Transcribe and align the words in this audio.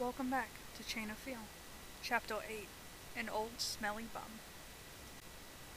Welcome 0.00 0.30
back 0.30 0.48
to 0.78 0.82
Chain 0.82 1.10
of 1.10 1.18
Feel, 1.18 1.44
Chapter 2.02 2.36
8 2.48 2.66
An 3.18 3.28
Old 3.28 3.58
Smelly 3.58 4.06
Bum. 4.14 4.40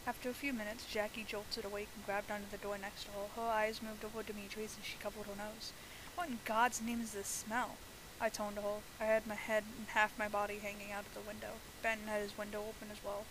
After 0.07 0.29
a 0.29 0.34
few 0.34 0.54
minutes, 0.54 0.86
Jackie 0.89 1.26
jolted 1.28 1.65
awake 1.65 1.89
and 1.94 2.05
grabbed 2.05 2.31
onto 2.31 2.49
the 2.49 2.57
door 2.57 2.78
next 2.78 3.04
to 3.04 3.12
her. 3.12 3.28
Her 3.36 3.51
eyes 3.51 3.81
moved 3.83 4.05
over 4.05 4.23
Demetrius 4.23 4.78
and 4.78 4.86
she 4.86 4.96
covered 4.97 5.25
her 5.25 5.36
nose. 5.36 5.73
What 6.15 6.29
in 6.29 6.39
God's 6.46 6.81
name 6.81 7.01
is 7.01 7.12
this 7.12 7.28
smell? 7.28 7.75
I 8.21 8.30
toned 8.30 8.55
to 8.55 8.62
her. 8.62 8.80
I 9.02 9.04
had 9.04 9.28
my 9.28 9.36
head 9.36 9.66
and 9.78 9.88
half 9.89 10.18
my 10.18 10.30
body 10.30 10.60
hanging 10.60 10.94
out 10.94 11.05
of 11.05 11.14
the 11.14 11.28
window. 11.28 11.60
Benton 11.82 12.08
had 12.08 12.21
his 12.21 12.38
window 12.38 12.60
open 12.60 12.88
as 12.94 13.04
well. 13.04 13.26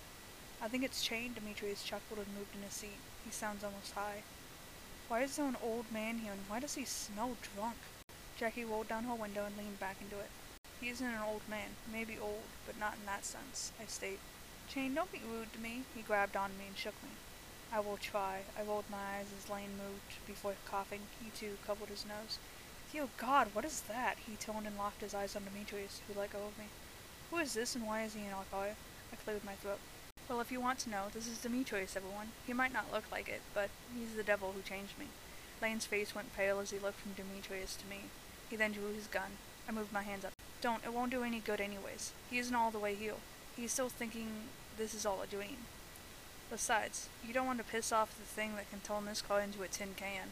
I 0.60 0.68
think 0.68 0.84
it's 0.84 1.02
Chain, 1.02 1.32
Demetrius 1.32 1.84
chuckled 1.84 2.20
and 2.20 2.36
moved 2.36 2.54
in 2.54 2.60
his 2.60 2.74
seat. 2.74 3.00
He 3.24 3.30
sounds 3.30 3.64
almost 3.64 3.92
high. 3.92 4.24
Why 5.08 5.22
is 5.22 5.36
there 5.36 5.46
an 5.46 5.56
old 5.64 5.90
man 5.90 6.18
here 6.18 6.32
and 6.32 6.42
why 6.48 6.60
does 6.60 6.74
he 6.74 6.84
smell 6.84 7.38
drunk? 7.56 7.78
Jackie 8.36 8.66
rolled 8.66 8.88
down 8.88 9.04
her 9.04 9.14
window 9.14 9.46
and 9.46 9.56
leaned 9.56 9.80
back 9.80 9.96
into 10.02 10.18
it. 10.18 10.28
He 10.82 10.88
isn't 10.90 11.06
an 11.06 11.22
old 11.22 11.42
man, 11.48 11.78
maybe 11.92 12.18
old, 12.20 12.42
but 12.66 12.76
not 12.76 12.94
in 12.98 13.06
that 13.06 13.24
sense, 13.24 13.70
I 13.80 13.86
state. 13.86 14.18
Chain, 14.68 14.94
don't 14.94 15.12
be 15.12 15.22
rude 15.24 15.52
to 15.52 15.60
me. 15.60 15.82
He 15.94 16.02
grabbed 16.02 16.36
on 16.36 16.58
me 16.58 16.66
and 16.66 16.76
shook 16.76 17.00
me. 17.04 17.10
I 17.72 17.78
will 17.78 17.98
try. 17.98 18.40
I 18.58 18.64
rolled 18.64 18.90
my 18.90 18.98
eyes 19.16 19.26
as 19.38 19.48
Lane 19.48 19.78
moved 19.78 20.26
before 20.26 20.54
coughing. 20.66 21.02
He 21.22 21.30
too 21.30 21.56
covered 21.64 21.88
his 21.88 22.04
nose. 22.04 22.38
Dear 22.92 23.06
God, 23.16 23.50
what 23.52 23.64
is 23.64 23.82
that? 23.82 24.16
He 24.26 24.34
toned 24.34 24.66
and 24.66 24.76
locked 24.76 25.02
his 25.02 25.14
eyes 25.14 25.36
on 25.36 25.44
Demetrius, 25.44 26.00
who 26.08 26.18
let 26.18 26.32
go 26.32 26.40
of 26.40 26.58
me. 26.58 26.64
Who 27.30 27.38
is 27.38 27.54
this 27.54 27.76
and 27.76 27.86
why 27.86 28.02
is 28.02 28.14
he 28.14 28.26
in 28.26 28.32
our? 28.32 28.44
I 28.52 29.16
cleared 29.24 29.44
my 29.44 29.54
throat. 29.54 29.78
Well, 30.28 30.40
if 30.40 30.50
you 30.50 30.60
want 30.60 30.80
to 30.80 30.90
know, 30.90 31.04
this 31.14 31.28
is 31.28 31.38
Demetrius, 31.38 31.96
everyone. 31.96 32.32
He 32.44 32.52
might 32.52 32.72
not 32.72 32.92
look 32.92 33.04
like 33.12 33.28
it, 33.28 33.42
but 33.54 33.70
he's 33.96 34.16
the 34.16 34.24
devil 34.24 34.52
who 34.52 34.62
changed 34.62 34.98
me. 34.98 35.06
Lane's 35.62 35.86
face 35.86 36.12
went 36.12 36.36
pale 36.36 36.58
as 36.58 36.72
he 36.72 36.80
looked 36.80 36.98
from 36.98 37.12
Demetrius 37.12 37.76
to 37.76 37.86
me. 37.86 38.10
He 38.50 38.56
then 38.56 38.72
drew 38.72 38.92
his 38.92 39.06
gun. 39.06 39.38
I 39.68 39.72
moved 39.72 39.92
my 39.92 40.02
hands 40.02 40.24
up. 40.24 40.32
Don't, 40.62 40.84
it 40.84 40.94
won't 40.94 41.10
do 41.10 41.24
any 41.24 41.40
good 41.40 41.60
anyways. 41.60 42.12
He 42.30 42.38
isn't 42.38 42.54
all 42.54 42.70
the 42.70 42.78
way 42.78 42.94
healed. 42.94 43.20
He's 43.56 43.72
still 43.72 43.88
thinking 43.88 44.28
this 44.78 44.94
is 44.94 45.04
all 45.04 45.20
a 45.20 45.26
dream. 45.26 45.56
Besides, 46.50 47.08
you 47.26 47.34
don't 47.34 47.46
want 47.46 47.58
to 47.58 47.64
piss 47.64 47.90
off 47.90 48.16
the 48.16 48.22
thing 48.22 48.54
that 48.54 48.70
can 48.70 48.78
turn 48.80 49.04
this 49.04 49.22
car 49.22 49.40
into 49.40 49.62
a 49.62 49.68
tin 49.68 49.94
can. 49.96 50.30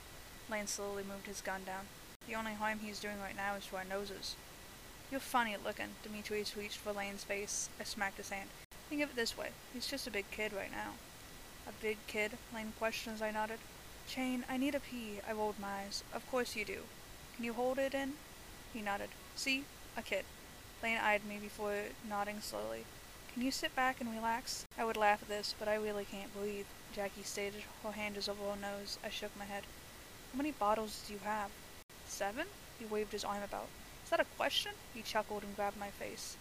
Lane 0.49 0.69
slowly 0.69 1.03
moved 1.03 1.27
his 1.27 1.41
gun 1.41 1.63
down. 1.67 1.87
The 2.29 2.37
only 2.37 2.53
harm 2.53 2.79
he's 2.79 3.01
doing 3.01 3.21
right 3.21 3.37
now 3.37 3.57
is 3.57 3.67
to 3.67 3.77
our 3.77 3.85
noses. 3.85 4.37
You're 5.11 5.19
funny 5.19 5.57
looking. 5.65 5.89
Demetrius 6.05 6.57
reached 6.57 6.79
for 6.79 6.93
Lane's 6.93 7.25
face. 7.25 7.69
I 7.81 7.85
smacked 7.85 8.19
his 8.19 8.31
hand. 8.31 8.51
Think 8.89 9.03
of 9.03 9.11
it 9.11 9.17
this 9.17 9.37
way. 9.37 9.49
He's 9.75 9.89
just 9.89 10.07
a 10.07 10.13
big 10.13 10.31
kid 10.31 10.53
right 10.53 10.71
now. 10.71 10.93
A 11.67 11.73
big 11.83 11.99
kid? 12.07 12.33
Lane 12.55 12.73
questioned 12.79 13.17
as 13.17 13.23
I 13.23 13.33
nodded. 13.33 13.59
Chain, 14.07 14.45
I 14.49 14.57
need 14.57 14.77
a 14.77 14.81
pee. 14.81 15.21
I 15.29 15.33
rolled 15.33 15.59
my 15.59 15.85
eyes. 15.87 16.05
Of 16.13 16.31
course 16.31 16.55
you 16.55 16.65
do. 16.65 16.83
Can 17.35 17.45
you 17.45 17.53
hold 17.53 17.79
it 17.79 17.95
in? 17.95 18.13
He 18.73 18.81
nodded. 18.81 19.09
See? 19.35 19.65
A 20.01 20.03
kid. 20.03 20.25
Lane 20.83 20.97
eyed 20.97 21.27
me 21.27 21.37
before 21.37 21.75
nodding 22.09 22.41
slowly. 22.41 22.87
Can 23.35 23.43
you 23.43 23.51
sit 23.51 23.77
back 23.77 24.01
and 24.01 24.11
relax? 24.11 24.65
I 24.79 24.85
would 24.87 24.97
laugh 24.97 25.21
at 25.21 25.29
this, 25.29 25.55
but 25.59 25.69
I 25.69 25.75
really 25.75 26.07
can't 26.07 26.35
breathe, 26.35 26.65
Jackie 26.95 27.23
stated, 27.23 27.65
her 27.83 27.93
hand 27.93 28.17
is 28.17 28.27
over 28.27 28.43
her 28.45 28.57
nose. 28.57 28.97
I 29.05 29.11
shook 29.11 29.31
my 29.39 29.45
head. 29.45 29.65
How 30.33 30.39
many 30.39 30.53
bottles 30.53 31.05
do 31.07 31.13
you 31.13 31.19
have? 31.23 31.51
Seven? 32.07 32.47
He 32.79 32.87
waved 32.87 33.13
his 33.13 33.27
arm 33.27 33.43
about. 33.43 33.67
Is 34.03 34.09
that 34.09 34.21
a 34.21 34.37
question? 34.39 34.73
He 34.95 35.03
chuckled 35.03 35.43
and 35.43 35.55
grabbed 35.55 35.79
my 35.79 35.91
face. 35.91 36.39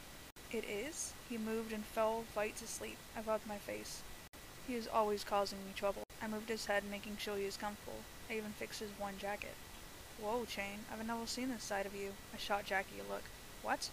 It 0.53 0.63
is? 0.63 1.11
He 1.27 1.37
moved 1.37 1.73
and 1.73 1.83
fell 1.83 2.23
right 2.37 2.55
to 2.55 2.65
sleep. 2.65 2.97
I 3.13 3.29
rubbed 3.29 3.45
my 3.45 3.57
face. 3.57 4.03
He 4.69 4.75
is 4.75 4.87
always 4.87 5.25
causing 5.25 5.59
me 5.65 5.73
trouble. 5.75 6.03
I 6.21 6.27
moved 6.27 6.47
his 6.47 6.67
head, 6.67 6.83
making 6.89 7.17
sure 7.17 7.35
he 7.35 7.43
is 7.43 7.57
comfortable. 7.57 7.99
I 8.29 8.37
even 8.37 8.51
fixed 8.51 8.79
his 8.79 8.91
one 8.97 9.17
jacket. 9.19 9.55
Whoa, 10.21 10.45
Chain, 10.45 10.85
I've 10.89 11.05
never 11.05 11.27
seen 11.27 11.49
this 11.49 11.63
side 11.65 11.85
of 11.85 11.93
you. 11.93 12.13
I 12.33 12.37
shot 12.37 12.65
Jackie 12.65 13.01
a 13.05 13.11
look. 13.11 13.23
What? 13.61 13.89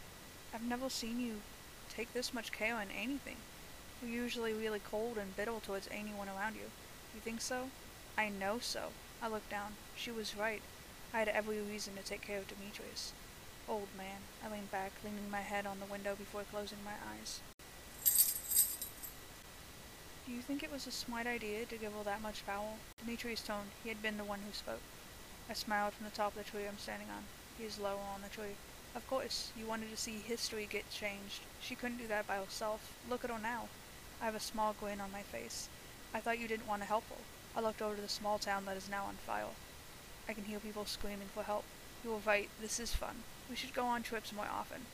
I've 0.55 0.63
never 0.63 0.89
seen 0.89 1.21
you 1.21 1.41
take 1.89 2.13
this 2.13 2.33
much 2.35 2.53
care 2.53 2.81
in 2.81 2.89
anything. 2.91 3.37
You're 4.03 4.23
usually 4.23 4.53
really 4.53 4.81
cold 4.81 5.19
and 5.19 5.37
bitter 5.37 5.53
towards 5.63 5.89
anyone 5.91 6.29
around 6.29 6.55
you. 6.55 6.71
You 7.15 7.21
think 7.21 7.41
so? 7.41 7.71
I 8.17 8.29
know 8.29 8.59
so. 8.61 8.91
I 9.23 9.29
looked 9.29 9.51
down. 9.51 9.75
She 9.97 10.11
was 10.11 10.37
right. 10.37 10.63
I 11.13 11.21
had 11.21 11.29
every 11.29 11.61
reason 11.61 11.95
to 11.97 12.03
take 12.03 12.21
care 12.21 12.39
of 12.39 12.49
Demetrius. 12.49 13.13
Old 13.69 13.89
man. 13.97 14.21
I 14.45 14.53
leaned 14.53 14.71
back, 14.71 14.93
leaning 15.05 15.31
my 15.31 15.41
head 15.41 15.67
on 15.67 15.81
the 15.81 15.91
window 15.91 16.15
before 16.15 16.43
closing 16.51 16.79
my 16.85 16.93
eyes. 16.93 17.41
Do 20.27 20.33
you 20.33 20.43
think 20.43 20.63
it 20.63 20.73
was 20.73 20.87
a 20.87 20.91
smart 20.91 21.27
idea 21.27 21.65
to 21.67 21.77
give 21.77 21.93
her 21.93 22.05
that 22.05 22.21
much 22.21 22.45
power? 22.45 22.75
Demetrius 22.99 23.41
toned. 23.41 23.71
He 23.83 23.89
had 23.89 24.03
been 24.03 24.19
the 24.19 24.25
one 24.25 24.41
who 24.41 24.53
spoke. 24.53 24.83
I 25.49 25.55
smiled 25.55 25.95
from 25.95 26.05
the 26.05 26.17
top 26.17 26.37
of 26.37 26.45
the 26.45 26.51
tree 26.51 26.67
I'm 26.67 26.79
standing 26.79 27.09
on. 27.09 27.25
He 27.57 27.65
is 27.65 27.79
lower 27.79 28.03
on 28.13 28.23
the 28.23 28.29
tree. 28.29 28.57
Of 28.97 29.07
course, 29.09 29.53
you 29.55 29.67
wanted 29.67 29.91
to 29.91 29.97
see 29.99 30.23
history 30.27 30.67
get 30.71 30.91
changed. 30.91 31.41
She 31.61 31.75
couldn't 31.75 31.99
do 31.99 32.07
that 32.07 32.27
by 32.27 32.37
herself. 32.37 32.95
Look 33.11 33.25
at 33.25 33.31
her 33.31 33.39
now. 33.39 33.69
I 34.23 34.25
have 34.25 34.35
a 34.35 34.41
small 34.41 34.75
grin 34.81 35.03
on 35.03 35.13
my 35.13 35.21
face. 35.21 35.69
I 36.15 36.21
thought 36.21 36.39
you 36.39 36.49
didn't 36.49 36.67
want 36.67 36.81
to 36.81 36.89
help 36.89 37.05
her. 37.11 37.23
I 37.55 37.61
looked 37.61 37.83
over 37.83 37.95
to 37.95 38.01
the 38.01 38.09
small 38.09 38.39
town 38.39 38.65
that 38.65 38.77
is 38.79 38.89
now 38.89 39.05
on 39.05 39.17
fire. 39.17 39.53
I 40.27 40.33
can 40.33 40.45
hear 40.45 40.61
people 40.61 40.87
screaming 40.87 41.29
for 41.35 41.43
help. 41.43 41.65
You 42.03 42.13
were 42.13 42.21
right, 42.25 42.49
this 42.59 42.81
is 42.81 42.95
fun. 42.95 43.17
We 43.51 43.57
should 43.57 43.75
go 43.75 43.85
on 43.85 44.03
trips 44.03 44.33
more 44.33 44.49
often. 44.51 44.87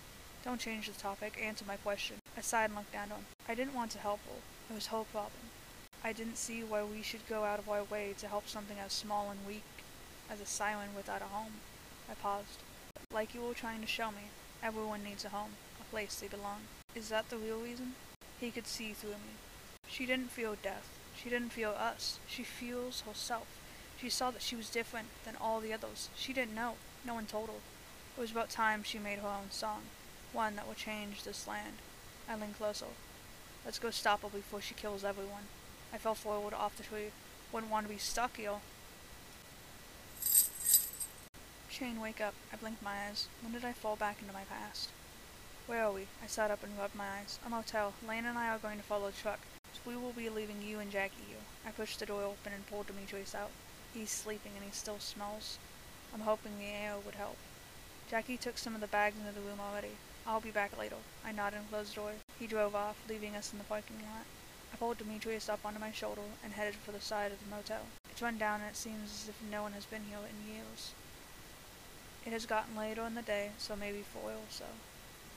Don't 0.44 0.60
change 0.60 0.88
the 0.88 1.00
topic, 1.00 1.40
answer 1.40 1.64
my 1.64 1.76
question. 1.76 2.16
I 2.36 2.40
sighed 2.40 2.70
and 2.70 2.74
looked 2.74 2.92
down 2.92 3.12
at 3.12 3.18
him. 3.18 3.26
I 3.48 3.54
didn't 3.54 3.74
want 3.74 3.92
to 3.92 3.98
help 3.98 4.18
her. 4.26 4.40
It 4.68 4.74
was 4.74 4.88
her 4.88 5.04
problem. 5.12 5.46
I 6.02 6.12
didn't 6.12 6.38
see 6.38 6.64
why 6.64 6.82
we 6.82 7.02
should 7.02 7.28
go 7.28 7.44
out 7.44 7.60
of 7.60 7.68
our 7.68 7.84
way 7.84 8.16
to 8.18 8.26
help 8.26 8.48
something 8.48 8.80
as 8.80 8.92
small 8.92 9.30
and 9.30 9.46
weak 9.46 9.62
as 10.28 10.40
a 10.40 10.46
siren 10.46 10.88
without 10.96 11.22
a 11.22 11.26
home. 11.26 11.52
I 12.10 12.14
paused. 12.14 12.58
Like 13.12 13.34
you 13.34 13.42
were 13.42 13.52
trying 13.52 13.82
to 13.82 13.86
show 13.86 14.10
me, 14.10 14.30
everyone 14.62 15.04
needs 15.04 15.24
a 15.26 15.28
home, 15.28 15.50
a 15.78 15.84
place 15.90 16.14
they 16.14 16.28
belong. 16.28 16.60
Is 16.94 17.10
that 17.10 17.28
the 17.28 17.36
real 17.36 17.58
reason? 17.58 17.92
He 18.40 18.50
could 18.50 18.66
see 18.66 18.94
through 18.94 19.10
me. 19.10 19.36
She 19.86 20.06
didn't 20.06 20.30
feel 20.30 20.56
death. 20.62 20.88
She 21.14 21.28
didn't 21.28 21.52
feel 21.52 21.72
us. 21.72 22.18
She 22.26 22.42
feels 22.42 23.02
herself. 23.02 23.46
She 24.00 24.08
saw 24.08 24.30
that 24.30 24.40
she 24.40 24.56
was 24.56 24.70
different 24.70 25.08
than 25.26 25.36
all 25.38 25.60
the 25.60 25.74
others. 25.74 26.08
She 26.16 26.32
didn't 26.32 26.54
know. 26.54 26.76
No 27.06 27.12
one 27.14 27.26
told 27.26 27.50
her. 27.50 27.56
It 28.16 28.20
was 28.20 28.30
about 28.30 28.48
time 28.48 28.82
she 28.82 28.98
made 28.98 29.18
her 29.18 29.28
own 29.28 29.50
song, 29.50 29.82
one 30.32 30.56
that 30.56 30.66
would 30.66 30.78
change 30.78 31.22
this 31.22 31.46
land. 31.46 31.76
I 32.28 32.36
leaned 32.36 32.56
closer. 32.56 32.86
Let's 33.64 33.78
go 33.78 33.90
stop 33.90 34.22
her 34.22 34.28
before 34.28 34.62
she 34.62 34.74
kills 34.74 35.04
everyone. 35.04 35.44
I 35.92 35.98
fell 35.98 36.14
forward 36.14 36.54
off 36.54 36.76
the 36.78 36.82
tree. 36.82 37.10
Wouldn't 37.52 37.70
want 37.70 37.86
to 37.86 37.92
be 37.92 37.98
stuck 37.98 38.38
here. 38.38 38.60
Chain, 41.72 42.02
wake 42.02 42.20
up. 42.20 42.34
I 42.52 42.56
blinked 42.56 42.82
my 42.82 43.08
eyes. 43.08 43.28
When 43.40 43.54
did 43.54 43.64
I 43.64 43.72
fall 43.72 43.96
back 43.96 44.20
into 44.20 44.34
my 44.34 44.44
past? 44.44 44.90
Where 45.66 45.82
are 45.82 45.90
we? 45.90 46.06
I 46.22 46.26
sat 46.26 46.50
up 46.50 46.62
and 46.62 46.76
rubbed 46.78 46.94
my 46.94 47.08
eyes. 47.08 47.38
A 47.46 47.48
motel. 47.48 47.94
Lane 48.06 48.26
and 48.26 48.36
I 48.36 48.48
are 48.48 48.58
going 48.58 48.76
to 48.76 48.84
follow 48.84 49.06
the 49.06 49.16
truck. 49.16 49.40
So 49.72 49.80
we 49.86 49.96
will 49.96 50.12
be 50.12 50.28
leaving 50.28 50.60
you 50.60 50.80
and 50.80 50.92
Jackie 50.92 51.24
here. 51.26 51.38
I 51.66 51.70
pushed 51.70 51.98
the 51.98 52.04
door 52.04 52.24
open 52.24 52.52
and 52.52 52.66
pulled 52.66 52.88
Demetrius 52.88 53.34
out. 53.34 53.48
He's 53.94 54.10
sleeping 54.10 54.52
and 54.54 54.66
he 54.66 54.70
still 54.70 54.98
smells. 54.98 55.56
I'm 56.12 56.20
hoping 56.20 56.58
the 56.58 56.66
air 56.66 56.96
would 57.06 57.14
help. 57.14 57.38
Jackie 58.10 58.36
took 58.36 58.58
some 58.58 58.74
of 58.74 58.82
the 58.82 58.86
bags 58.86 59.16
into 59.18 59.32
the 59.32 59.40
room 59.40 59.58
already. 59.58 59.96
I'll 60.26 60.42
be 60.42 60.50
back 60.50 60.78
later. 60.78 61.00
I 61.24 61.32
nodded 61.32 61.60
and 61.60 61.70
closed 61.70 61.92
the 61.92 62.02
door. 62.02 62.12
He 62.38 62.46
drove 62.46 62.74
off, 62.74 62.96
leaving 63.08 63.34
us 63.34 63.50
in 63.50 63.56
the 63.56 63.64
parking 63.64 63.96
lot. 63.96 64.26
I 64.74 64.76
pulled 64.76 64.98
Demetrius 64.98 65.48
up 65.48 65.60
onto 65.64 65.80
my 65.80 65.90
shoulder 65.90 66.36
and 66.44 66.52
headed 66.52 66.74
for 66.74 66.92
the 66.92 67.00
side 67.00 67.32
of 67.32 67.38
the 67.42 67.48
motel. 67.48 67.86
It's 68.10 68.20
run 68.20 68.36
down 68.36 68.60
and 68.60 68.68
it 68.68 68.76
seems 68.76 69.22
as 69.22 69.28
if 69.30 69.50
no 69.50 69.62
one 69.62 69.72
has 69.72 69.86
been 69.86 70.04
here 70.10 70.18
in 70.18 70.52
years. 70.52 70.92
It 72.24 72.32
has 72.32 72.46
gotten 72.46 72.76
later 72.76 73.02
in 73.02 73.14
the 73.14 73.22
day, 73.22 73.50
so 73.58 73.74
maybe 73.74 74.04
or 74.24 74.34
so. 74.48 74.64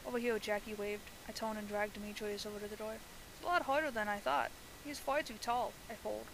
Over 0.08 0.20
here, 0.20 0.38
Jackie 0.38 0.76
waved. 0.76 1.10
I 1.28 1.32
turned 1.32 1.58
and 1.58 1.68
dragged 1.68 1.94
Demetrius 1.94 2.46
over 2.46 2.60
to 2.60 2.68
the 2.68 2.76
door. 2.76 2.94
It's 2.94 3.44
a 3.44 3.48
lot 3.48 3.64
harder 3.64 3.90
than 3.90 4.08
I 4.08 4.18
thought. 4.18 4.52
He's 4.84 5.00
far 5.00 5.24
too 5.24 5.36
tall, 5.42 5.74
I 5.90 5.96
pulled. 5.96 6.26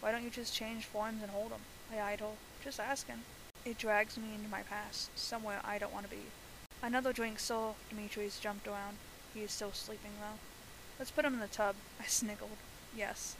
Why 0.00 0.10
don't 0.10 0.24
you 0.24 0.30
just 0.30 0.54
change 0.54 0.84
forms 0.84 1.22
and 1.22 1.30
hold 1.30 1.52
him? 1.52 1.60
I 1.92 2.16
her. 2.16 2.32
Just 2.64 2.80
asking. 2.80 3.22
It 3.64 3.78
drags 3.78 4.16
me 4.16 4.34
into 4.34 4.48
my 4.48 4.62
past, 4.62 5.16
somewhere 5.16 5.60
I 5.64 5.78
don't 5.78 5.92
want 5.92 6.08
to 6.08 6.16
be. 6.16 6.22
Another 6.82 7.12
drink, 7.12 7.38
so 7.38 7.76
Demetrius 7.88 8.40
jumped 8.40 8.66
around. 8.66 8.96
He 9.34 9.42
is 9.42 9.52
still 9.52 9.72
sleeping, 9.72 10.12
though. 10.20 10.38
Let's 10.98 11.10
put 11.10 11.24
him 11.24 11.34
in 11.34 11.40
the 11.40 11.46
tub. 11.46 11.76
I 12.00 12.04
sniggled. 12.04 12.58
Yes. 12.96 13.36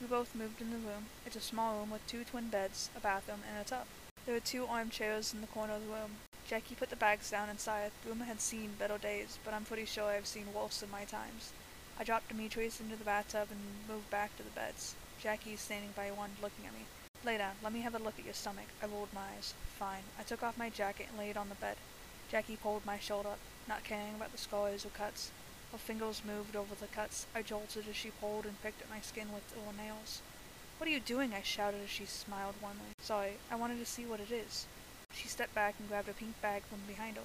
We 0.00 0.06
both 0.06 0.34
moved 0.34 0.60
in 0.60 0.70
the 0.70 0.76
room. 0.76 1.06
It's 1.26 1.36
a 1.36 1.40
small 1.40 1.78
room 1.78 1.90
with 1.90 2.06
two 2.06 2.22
twin 2.22 2.48
beds, 2.48 2.90
a 2.96 3.00
bathroom, 3.00 3.40
and 3.48 3.60
a 3.60 3.68
tub. 3.68 3.86
There 4.24 4.34
were 4.34 4.40
two 4.40 4.66
armchairs 4.66 5.32
in 5.32 5.40
the 5.40 5.46
corner 5.46 5.74
of 5.74 5.86
the 5.86 5.92
room. 5.92 6.16
Jackie 6.48 6.74
put 6.74 6.90
the 6.90 6.96
bags 6.96 7.30
down 7.30 7.48
and 7.48 7.60
sighed. 7.60 7.92
Room 8.06 8.20
had 8.20 8.40
seen 8.40 8.76
better 8.78 8.98
days, 8.98 9.38
but 9.44 9.54
I'm 9.54 9.64
pretty 9.64 9.84
sure 9.84 10.04
I've 10.04 10.26
seen 10.26 10.54
worse 10.54 10.82
in 10.82 10.90
my 10.90 11.04
times. 11.04 11.52
I 11.98 12.04
dropped 12.04 12.28
Demetrius 12.28 12.80
into 12.80 12.96
the 12.96 13.04
bathtub 13.04 13.48
and 13.50 13.60
moved 13.88 14.08
back 14.10 14.36
to 14.36 14.42
the 14.42 14.50
beds. 14.50 14.94
Jackie 15.20 15.56
standing 15.56 15.90
by 15.96 16.10
one, 16.10 16.30
looking 16.40 16.66
at 16.66 16.72
me. 16.72 16.86
Lay 17.24 17.38
down. 17.38 17.54
Let 17.62 17.72
me 17.72 17.80
have 17.80 17.94
a 17.94 17.98
look 17.98 18.18
at 18.18 18.24
your 18.24 18.34
stomach. 18.34 18.66
I 18.82 18.86
rolled 18.86 19.12
my 19.12 19.22
eyes. 19.36 19.52
Fine. 19.78 20.04
I 20.18 20.22
took 20.22 20.42
off 20.42 20.56
my 20.56 20.70
jacket 20.70 21.08
and 21.10 21.18
laid 21.18 21.36
on 21.36 21.48
the 21.48 21.56
bed. 21.56 21.76
Jackie 22.30 22.56
pulled 22.56 22.86
my 22.86 22.98
shoulder 22.98 23.30
up, 23.30 23.38
not 23.66 23.84
caring 23.84 24.14
about 24.14 24.32
the 24.32 24.38
scars 24.38 24.86
or 24.86 24.90
cuts. 24.90 25.32
Her 25.72 25.78
fingers 25.78 26.22
moved 26.24 26.54
over 26.54 26.74
the 26.74 26.86
cuts. 26.86 27.26
I 27.34 27.42
jolted 27.42 27.86
as 27.88 27.96
she 27.96 28.10
pulled 28.10 28.46
and 28.46 28.62
picked 28.62 28.80
at 28.80 28.90
my 28.90 29.00
skin 29.00 29.32
with 29.32 29.52
her 29.52 29.72
nails. 29.76 30.22
What 30.78 30.86
are 30.86 30.92
you 30.92 31.00
doing? 31.00 31.34
I 31.34 31.42
shouted 31.42 31.80
as 31.82 31.90
she 31.90 32.06
smiled 32.06 32.54
warmly. 32.62 32.94
Sorry, 33.00 33.32
I 33.50 33.56
wanted 33.56 33.80
to 33.80 33.84
see 33.84 34.06
what 34.06 34.20
it 34.20 34.30
is. 34.30 34.66
She 35.12 35.26
stepped 35.26 35.52
back 35.52 35.74
and 35.76 35.88
grabbed 35.88 36.08
a 36.08 36.12
pink 36.12 36.40
bag 36.40 36.62
from 36.62 36.78
behind 36.86 37.16
her. 37.16 37.24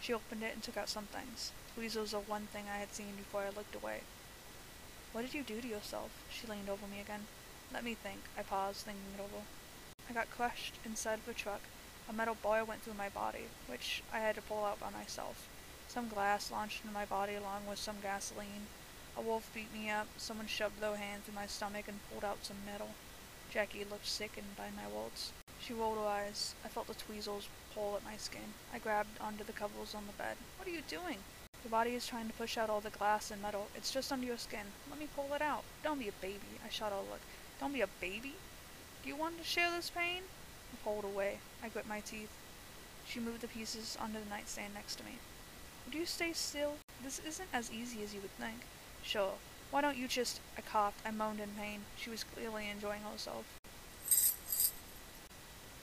She 0.00 0.12
opened 0.12 0.42
it 0.42 0.54
and 0.54 0.62
took 0.62 0.76
out 0.76 0.88
some 0.88 1.06
things. 1.06 1.52
Weasels 1.78 2.12
are 2.12 2.20
one 2.20 2.48
thing 2.52 2.64
I 2.68 2.78
had 2.78 2.92
seen 2.92 3.14
before 3.16 3.42
I 3.42 3.50
looked 3.50 3.76
away. 3.76 4.00
What 5.12 5.22
did 5.22 5.34
you 5.34 5.44
do 5.44 5.60
to 5.60 5.68
yourself? 5.68 6.10
She 6.30 6.48
leaned 6.48 6.68
over 6.68 6.88
me 6.88 6.98
again. 6.98 7.28
Let 7.72 7.84
me 7.84 7.94
think. 7.94 8.22
I 8.36 8.42
paused, 8.42 8.80
thinking 8.80 9.14
it 9.16 9.22
over. 9.22 9.44
I 10.08 10.12
got 10.12 10.30
crushed 10.30 10.74
inside 10.84 11.20
of 11.20 11.28
a 11.28 11.32
truck. 11.32 11.60
A 12.08 12.12
metal 12.12 12.36
bar 12.42 12.64
went 12.64 12.82
through 12.82 12.94
my 12.94 13.08
body, 13.08 13.46
which 13.68 14.02
I 14.12 14.18
had 14.18 14.34
to 14.34 14.42
pull 14.42 14.64
out 14.64 14.80
by 14.80 14.90
myself. 14.90 15.46
Some 15.86 16.08
glass 16.08 16.50
launched 16.50 16.82
into 16.82 16.92
my 16.92 17.04
body 17.04 17.36
along 17.36 17.66
with 17.68 17.78
some 17.78 18.02
gasoline. 18.02 18.66
A 19.16 19.20
wolf 19.20 19.50
beat 19.54 19.72
me 19.74 19.90
up. 19.90 20.06
Someone 20.16 20.46
shoved 20.46 20.80
their 20.80 20.96
hand 20.96 21.24
through 21.24 21.34
my 21.34 21.46
stomach 21.46 21.86
and 21.88 21.98
pulled 22.10 22.24
out 22.24 22.44
some 22.44 22.64
metal. 22.64 22.90
Jackie 23.50 23.84
looked 23.84 24.06
sickened 24.06 24.56
by 24.56 24.68
my 24.70 24.86
words. 24.86 25.32
She 25.60 25.74
rolled 25.74 25.98
her 25.98 26.06
eyes. 26.06 26.54
I 26.64 26.68
felt 26.68 26.86
the 26.86 26.94
tweezers 26.94 27.48
pull 27.74 27.96
at 27.96 28.04
my 28.04 28.16
skin. 28.16 28.54
I 28.72 28.78
grabbed 28.78 29.20
onto 29.20 29.44
the 29.44 29.52
covers 29.52 29.94
on 29.94 30.06
the 30.06 30.12
bed. 30.12 30.36
What 30.56 30.66
are 30.68 30.72
you 30.72 30.82
doing? 30.88 31.18
Your 31.62 31.70
body 31.70 31.94
is 31.94 32.06
trying 32.06 32.28
to 32.28 32.34
push 32.34 32.56
out 32.56 32.70
all 32.70 32.80
the 32.80 32.90
glass 32.90 33.30
and 33.30 33.42
metal. 33.42 33.68
It's 33.74 33.92
just 33.92 34.10
under 34.10 34.26
your 34.26 34.38
skin. 34.38 34.72
Let 34.88 34.98
me 34.98 35.08
pull 35.14 35.34
it 35.34 35.42
out. 35.42 35.64
Don't 35.82 35.98
be 35.98 36.08
a 36.08 36.22
baby. 36.22 36.58
I 36.64 36.70
shot 36.70 36.92
a 36.92 36.96
look. 36.96 37.20
Don't 37.60 37.74
be 37.74 37.82
a 37.82 37.88
baby? 38.00 38.34
Do 39.02 39.08
you 39.08 39.16
want 39.16 39.38
to 39.38 39.44
share 39.44 39.70
this 39.70 39.90
pain? 39.90 40.22
I 40.72 40.76
pulled 40.82 41.04
away. 41.04 41.38
I 41.62 41.68
grit 41.68 41.86
my 41.86 42.00
teeth. 42.00 42.30
She 43.06 43.20
moved 43.20 43.42
the 43.42 43.48
pieces 43.48 43.98
onto 44.00 44.18
the 44.18 44.30
nightstand 44.30 44.72
next 44.72 44.96
to 44.96 45.04
me. 45.04 45.18
Would 45.84 45.94
you 45.94 46.06
stay 46.06 46.32
still? 46.32 46.74
This 47.02 47.20
isn't 47.26 47.48
as 47.52 47.70
easy 47.70 48.02
as 48.02 48.14
you 48.14 48.20
would 48.20 48.36
think. 48.38 48.60
Sure. 49.02 49.34
Why 49.70 49.80
don't 49.80 49.96
you 49.96 50.08
just... 50.08 50.40
I 50.56 50.60
coughed. 50.60 51.00
I 51.04 51.10
moaned 51.10 51.40
in 51.40 51.50
pain. 51.58 51.80
She 51.96 52.10
was 52.10 52.24
clearly 52.24 52.68
enjoying 52.68 53.02
herself. 53.02 53.44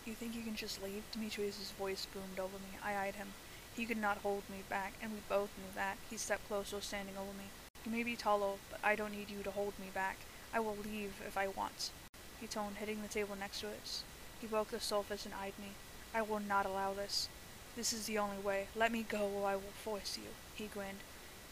You 0.06 0.14
think 0.14 0.36
you 0.36 0.42
can 0.42 0.56
just 0.56 0.81
leave? 0.81 1.04
Demetrius's 1.12 1.72
voice 1.72 2.08
boomed 2.14 2.40
over 2.40 2.58
me. 2.58 2.78
I 2.84 2.96
eyed 2.96 3.16
him. 3.16 3.30
He 3.75 3.86
could 3.86 3.98
not 3.98 4.19
hold 4.19 4.44
me 4.50 4.64
back, 4.69 4.94
and 5.02 5.12
we 5.12 5.19
both 5.30 5.50
knew 5.58 5.72
that. 5.75 5.98
He 6.10 6.18
stepped 6.18 6.48
closer, 6.48 6.80
standing 6.81 7.16
over 7.18 7.34
me. 7.38 7.46
You 7.86 7.92
may 7.92 8.04
be 8.04 8.16
taller, 8.16 8.56
but 8.72 8.80
I 8.84 8.96
don't 8.96 9.12
need 9.12 9.30
you 9.30 9.44
to 9.44 9.52
hold 9.52 9.74
me 9.80 9.88
back. 9.94 10.18
I 10.54 10.60
will 10.60 10.78
leave 10.84 11.13
if 11.28 11.38
I 11.38 11.48
want. 11.48 11.92
He 12.40 12.48
toned, 12.48 12.78
hitting 12.78 13.02
the 13.02 13.08
table 13.08 13.36
next 13.38 13.62
to 13.62 13.68
us. 13.68 14.04
He 14.40 14.48
broke 14.48 14.70
the 14.70 14.80
surface 14.80 15.25
and 15.25 15.34
eyed 15.34 15.54
me. 15.60 15.72
I 16.13 16.22
will 16.22 16.40
not 16.40 16.66
allow 16.66 16.94
this. 16.94 17.30
This 17.75 17.94
is 17.94 18.06
the 18.06 18.18
only 18.18 18.38
way. 18.38 18.68
Let 18.75 18.92
me 18.92 19.06
go 19.08 19.30
or 19.36 19.48
I 19.48 19.56
will 19.56 19.75
force 19.84 20.18
you. 20.18 20.30
He 20.56 20.66
grinned. 20.66 21.00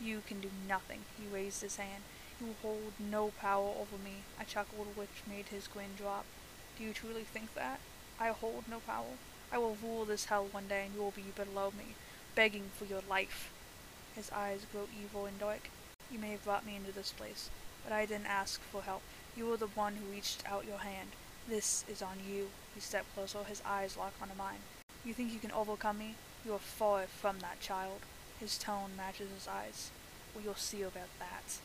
You 0.01 0.21
can 0.27 0.41
do 0.41 0.49
nothing. 0.67 1.01
He 1.17 1.33
raised 1.33 1.61
his 1.61 1.77
hand. 1.77 2.03
You 2.39 2.55
hold 2.61 2.93
no 2.99 3.31
power 3.39 3.69
over 3.69 3.97
me. 4.03 4.23
I 4.39 4.43
chuckled, 4.43 4.95
which 4.95 5.23
made 5.27 5.47
his 5.47 5.67
grin 5.67 5.95
drop. 5.97 6.25
Do 6.77 6.83
you 6.83 6.93
truly 6.93 7.23
think 7.23 7.53
that? 7.55 7.79
I 8.19 8.27
hold 8.27 8.65
no 8.69 8.79
power. 8.79 9.17
I 9.51 9.57
will 9.57 9.77
rule 9.81 10.05
this 10.05 10.25
hell 10.25 10.47
one 10.51 10.67
day, 10.67 10.85
and 10.85 10.95
you 10.95 11.01
will 11.01 11.11
be 11.11 11.31
below 11.35 11.71
me, 11.77 11.95
begging 12.35 12.71
for 12.73 12.85
your 12.85 13.01
life. 13.09 13.51
His 14.15 14.31
eyes 14.31 14.65
grew 14.71 14.87
evil 15.01 15.25
and 15.25 15.39
dark. 15.39 15.69
You 16.11 16.19
may 16.19 16.31
have 16.31 16.43
brought 16.43 16.65
me 16.65 16.75
into 16.75 16.91
this 16.91 17.11
place, 17.11 17.49
but 17.83 17.93
I 17.93 18.05
didn't 18.05 18.27
ask 18.27 18.61
for 18.61 18.81
help. 18.81 19.01
You 19.35 19.47
were 19.47 19.57
the 19.57 19.67
one 19.67 19.95
who 19.95 20.11
reached 20.11 20.43
out 20.49 20.65
your 20.67 20.79
hand. 20.79 21.09
This 21.47 21.85
is 21.87 22.01
on 22.01 22.17
you. 22.27 22.49
He 22.73 22.81
stepped 22.81 23.13
closer, 23.13 23.43
his 23.43 23.61
eyes 23.65 23.97
locked 23.97 24.21
onto 24.21 24.35
mine. 24.35 24.59
You 25.05 25.13
think 25.13 25.31
you 25.31 25.39
can 25.39 25.51
overcome 25.51 25.99
me? 25.99 26.15
You 26.45 26.53
are 26.53 26.59
far 26.59 27.03
from 27.07 27.39
that 27.39 27.59
child. 27.61 27.99
His 28.39 28.57
tone 28.57 28.91
matches 28.97 29.29
his 29.33 29.47
eyes. 29.47 29.91
Well, 30.35 30.55
see 30.55 30.81
about 30.81 31.09
that. 31.19 31.59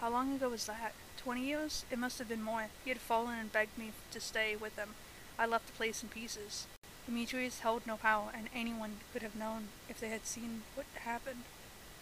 How 0.00 0.10
long 0.10 0.34
ago 0.34 0.50
was 0.50 0.66
that? 0.66 0.92
Twenty 1.16 1.46
years? 1.46 1.86
It 1.90 1.98
must 1.98 2.18
have 2.18 2.28
been 2.28 2.42
more. 2.42 2.66
He 2.84 2.90
had 2.90 3.00
fallen 3.00 3.38
and 3.38 3.50
begged 3.50 3.78
me 3.78 3.92
to 4.10 4.20
stay 4.20 4.54
with 4.54 4.76
him. 4.76 4.90
I 5.38 5.46
left 5.46 5.66
the 5.66 5.72
place 5.72 6.02
in 6.02 6.10
pieces. 6.10 6.66
Demetrius 7.06 7.60
held 7.60 7.86
no 7.86 7.96
power, 7.96 8.30
and 8.34 8.48
anyone 8.54 8.98
could 9.12 9.22
have 9.22 9.34
known 9.34 9.68
if 9.88 9.98
they 9.98 10.08
had 10.08 10.26
seen 10.26 10.62
what 10.74 10.86
happened. 10.94 11.44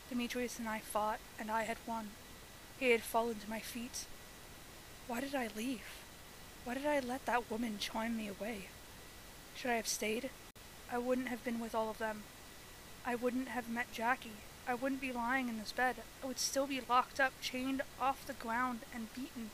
Demetrius 0.09 0.59
and 0.59 0.69
I 0.69 0.81
fought, 0.81 1.21
and 1.39 1.51
I 1.51 1.63
had 1.63 1.79
won. 1.87 2.11
He 2.79 2.91
had 2.91 3.03
fallen 3.03 3.37
to 3.37 3.51
my 3.51 3.61
feet. 3.61 4.07
Why 5.07 5.21
did 5.21 5.35
I 5.35 5.49
leave? 5.57 6.03
Why 6.65 6.75
did 6.75 6.87
I 6.87 7.01
let 7.01 7.27
that 7.27 7.51
woman 7.51 7.79
charm 7.79 8.17
me 8.17 8.29
away? 8.29 8.69
Should 9.57 9.71
I 9.71 9.77
have 9.77 9.89
stayed? 9.89 10.31
I 10.93 10.99
wouldn't 10.99 11.29
have 11.29 11.43
been 11.43 11.59
with 11.59 11.75
all 11.75 11.89
of 11.89 11.97
them. 11.97 12.25
I 13.07 13.15
wouldn't 13.15 13.49
have 13.49 13.71
met 13.71 13.91
Jackie. 13.93 14.43
I 14.69 14.75
wouldn't 14.75 15.01
be 15.01 15.11
lying 15.11 15.49
in 15.49 15.59
this 15.59 15.73
bed. 15.73 15.97
I 16.23 16.27
would 16.27 16.39
still 16.39 16.67
be 16.67 16.83
locked 16.87 17.19
up, 17.19 17.33
chained 17.41 17.81
off 17.99 18.27
the 18.27 18.35
ground, 18.35 18.81
and 18.95 19.13
beaten, 19.15 19.51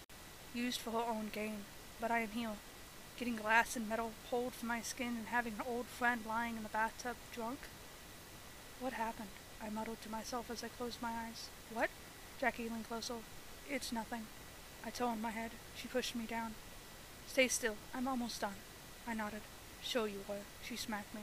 used 0.52 0.80
for 0.80 0.90
her 0.90 0.98
own 0.98 1.30
gain. 1.32 1.64
But 2.00 2.10
I 2.10 2.20
am 2.20 2.30
here, 2.30 2.56
getting 3.16 3.36
glass 3.36 3.76
and 3.76 3.88
metal 3.88 4.10
pulled 4.28 4.54
from 4.54 4.68
my 4.68 4.80
skin 4.80 5.16
and 5.16 5.26
having 5.28 5.54
an 5.54 5.64
old 5.66 5.86
friend 5.86 6.22
lying 6.26 6.56
in 6.56 6.64
the 6.64 6.68
bathtub, 6.68 7.14
drunk. 7.32 7.60
What 8.80 8.94
happened? 8.94 9.30
I 9.62 9.70
muttered 9.70 10.02
to 10.02 10.10
myself 10.10 10.50
as 10.50 10.64
I 10.64 10.68
closed 10.68 11.00
my 11.00 11.12
eyes. 11.12 11.48
What? 11.72 11.90
Jackie 12.40 12.68
leaned 12.68 12.88
closer. 12.88 13.14
It's 13.70 13.92
nothing. 13.92 14.22
I 14.84 14.90
turned 14.90 15.22
my 15.22 15.30
head. 15.30 15.52
She 15.76 15.88
pushed 15.88 16.16
me 16.16 16.26
down. 16.26 16.54
Stay 17.28 17.46
still. 17.46 17.76
I'm 17.94 18.08
almost 18.08 18.40
done. 18.40 18.54
I 19.06 19.14
nodded. 19.14 19.42
Show 19.88 20.04
you 20.04 20.20
her. 20.28 20.40
She 20.62 20.76
smacked 20.76 21.14
me. 21.14 21.22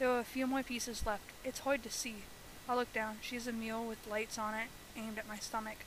There 0.00 0.10
are 0.10 0.18
a 0.18 0.24
few 0.24 0.48
more 0.48 0.64
pieces 0.64 1.06
left. 1.06 1.30
It's 1.44 1.60
hard 1.60 1.84
to 1.84 1.90
see. 1.90 2.24
I 2.68 2.74
looked 2.74 2.92
down. 2.92 3.18
She's 3.20 3.46
a 3.46 3.52
mule 3.52 3.86
with 3.86 4.10
lights 4.10 4.36
on 4.36 4.52
it, 4.54 4.66
aimed 4.96 5.16
at 5.16 5.28
my 5.28 5.36
stomach. 5.36 5.84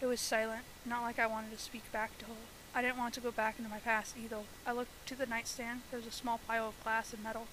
It 0.00 0.06
was 0.06 0.18
silent, 0.18 0.62
not 0.86 1.02
like 1.02 1.18
I 1.18 1.26
wanted 1.26 1.52
to 1.52 1.58
speak 1.58 1.92
back 1.92 2.16
to 2.20 2.24
her. 2.24 2.40
I 2.74 2.80
didn't 2.80 2.96
want 2.96 3.12
to 3.14 3.20
go 3.20 3.30
back 3.30 3.56
into 3.58 3.70
my 3.70 3.80
past 3.80 4.14
either. 4.16 4.38
I 4.66 4.72
looked 4.72 5.06
to 5.08 5.14
the 5.14 5.26
nightstand. 5.26 5.82
There 5.90 6.00
was 6.00 6.08
a 6.08 6.10
small 6.10 6.40
pile 6.48 6.68
of 6.68 6.82
glass 6.82 7.12
and 7.12 7.22
metal. 7.22 7.48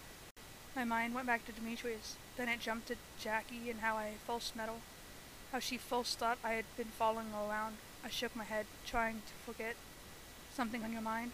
My 0.73 0.85
mind 0.85 1.13
went 1.13 1.27
back 1.27 1.45
to 1.45 1.51
Demetrius. 1.51 2.15
Then 2.37 2.47
it 2.47 2.61
jumped 2.61 2.87
to 2.87 2.95
Jackie 3.19 3.69
and 3.69 3.81
how 3.81 3.97
I 3.97 4.13
false 4.25 4.53
metal. 4.55 4.77
How 5.51 5.59
she 5.59 5.77
false 5.77 6.15
thought 6.15 6.37
I 6.41 6.53
had 6.53 6.65
been 6.77 6.93
following 6.97 7.33
around. 7.33 7.75
I 8.01 8.09
shook 8.09 8.33
my 8.33 8.45
head, 8.45 8.65
trying 8.85 9.23
to 9.27 9.33
forget. 9.45 9.75
Something 10.53 10.85
on 10.85 10.93
your 10.93 11.01
mind? 11.01 11.31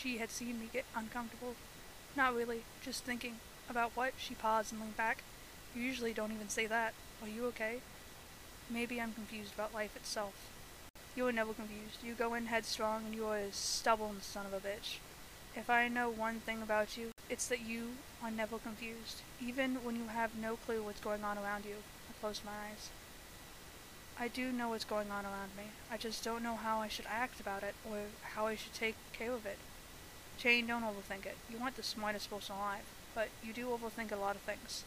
She 0.00 0.18
had 0.18 0.30
seen 0.30 0.60
me 0.60 0.68
get 0.72 0.84
uncomfortable. 0.94 1.56
Not 2.16 2.34
really, 2.34 2.62
just 2.84 3.02
thinking. 3.02 3.36
About 3.68 3.96
what? 3.96 4.14
She 4.16 4.34
paused 4.34 4.72
and 4.72 4.80
leaned 4.80 4.96
back. 4.96 5.24
You 5.74 5.82
usually 5.82 6.12
don't 6.12 6.32
even 6.32 6.48
say 6.48 6.66
that. 6.66 6.94
Are 7.20 7.28
you 7.28 7.46
okay? 7.46 7.80
Maybe 8.70 9.00
I'm 9.00 9.12
confused 9.12 9.54
about 9.54 9.74
life 9.74 9.96
itself. 9.96 10.34
You 11.16 11.26
are 11.26 11.32
never 11.32 11.52
confused. 11.52 12.04
You 12.04 12.14
go 12.14 12.34
in 12.34 12.46
headstrong 12.46 13.06
and 13.06 13.14
you 13.14 13.26
are 13.26 13.38
a 13.38 13.52
stubborn 13.52 14.20
son 14.22 14.46
of 14.46 14.52
a 14.52 14.60
bitch. 14.60 14.98
If 15.56 15.68
I 15.68 15.88
know 15.88 16.08
one 16.08 16.40
thing 16.40 16.62
about 16.62 16.96
you, 16.96 17.10
it's 17.28 17.48
that 17.48 17.66
you 17.66 17.96
are 18.22 18.30
never 18.30 18.58
confused, 18.58 19.22
even 19.44 19.82
when 19.82 19.96
you 19.96 20.06
have 20.06 20.36
no 20.36 20.56
clue 20.56 20.82
what's 20.82 21.00
going 21.00 21.24
on 21.24 21.36
around 21.36 21.64
you. 21.64 21.76
I 22.08 22.20
closed 22.20 22.44
my 22.44 22.52
eyes. 22.52 22.90
I 24.18 24.28
do 24.28 24.52
know 24.52 24.70
what's 24.70 24.84
going 24.84 25.10
on 25.10 25.24
around 25.24 25.56
me. 25.56 25.64
I 25.90 25.96
just 25.96 26.24
don't 26.24 26.42
know 26.42 26.56
how 26.56 26.78
I 26.78 26.88
should 26.88 27.06
act 27.08 27.40
about 27.40 27.64
it, 27.64 27.74
or 27.88 27.98
how 28.34 28.46
I 28.46 28.54
should 28.54 28.74
take 28.74 28.94
care 29.12 29.32
of 29.32 29.44
it. 29.44 29.58
Jane, 30.38 30.68
don't 30.68 30.84
overthink 30.84 31.26
it. 31.26 31.36
You 31.50 31.58
aren't 31.60 31.74
the 31.74 31.82
smartest 31.82 32.30
person 32.30 32.54
alive, 32.54 32.84
but 33.12 33.28
you 33.42 33.52
do 33.52 33.66
overthink 33.66 34.12
a 34.12 34.16
lot 34.16 34.36
of 34.36 34.42
things. 34.42 34.84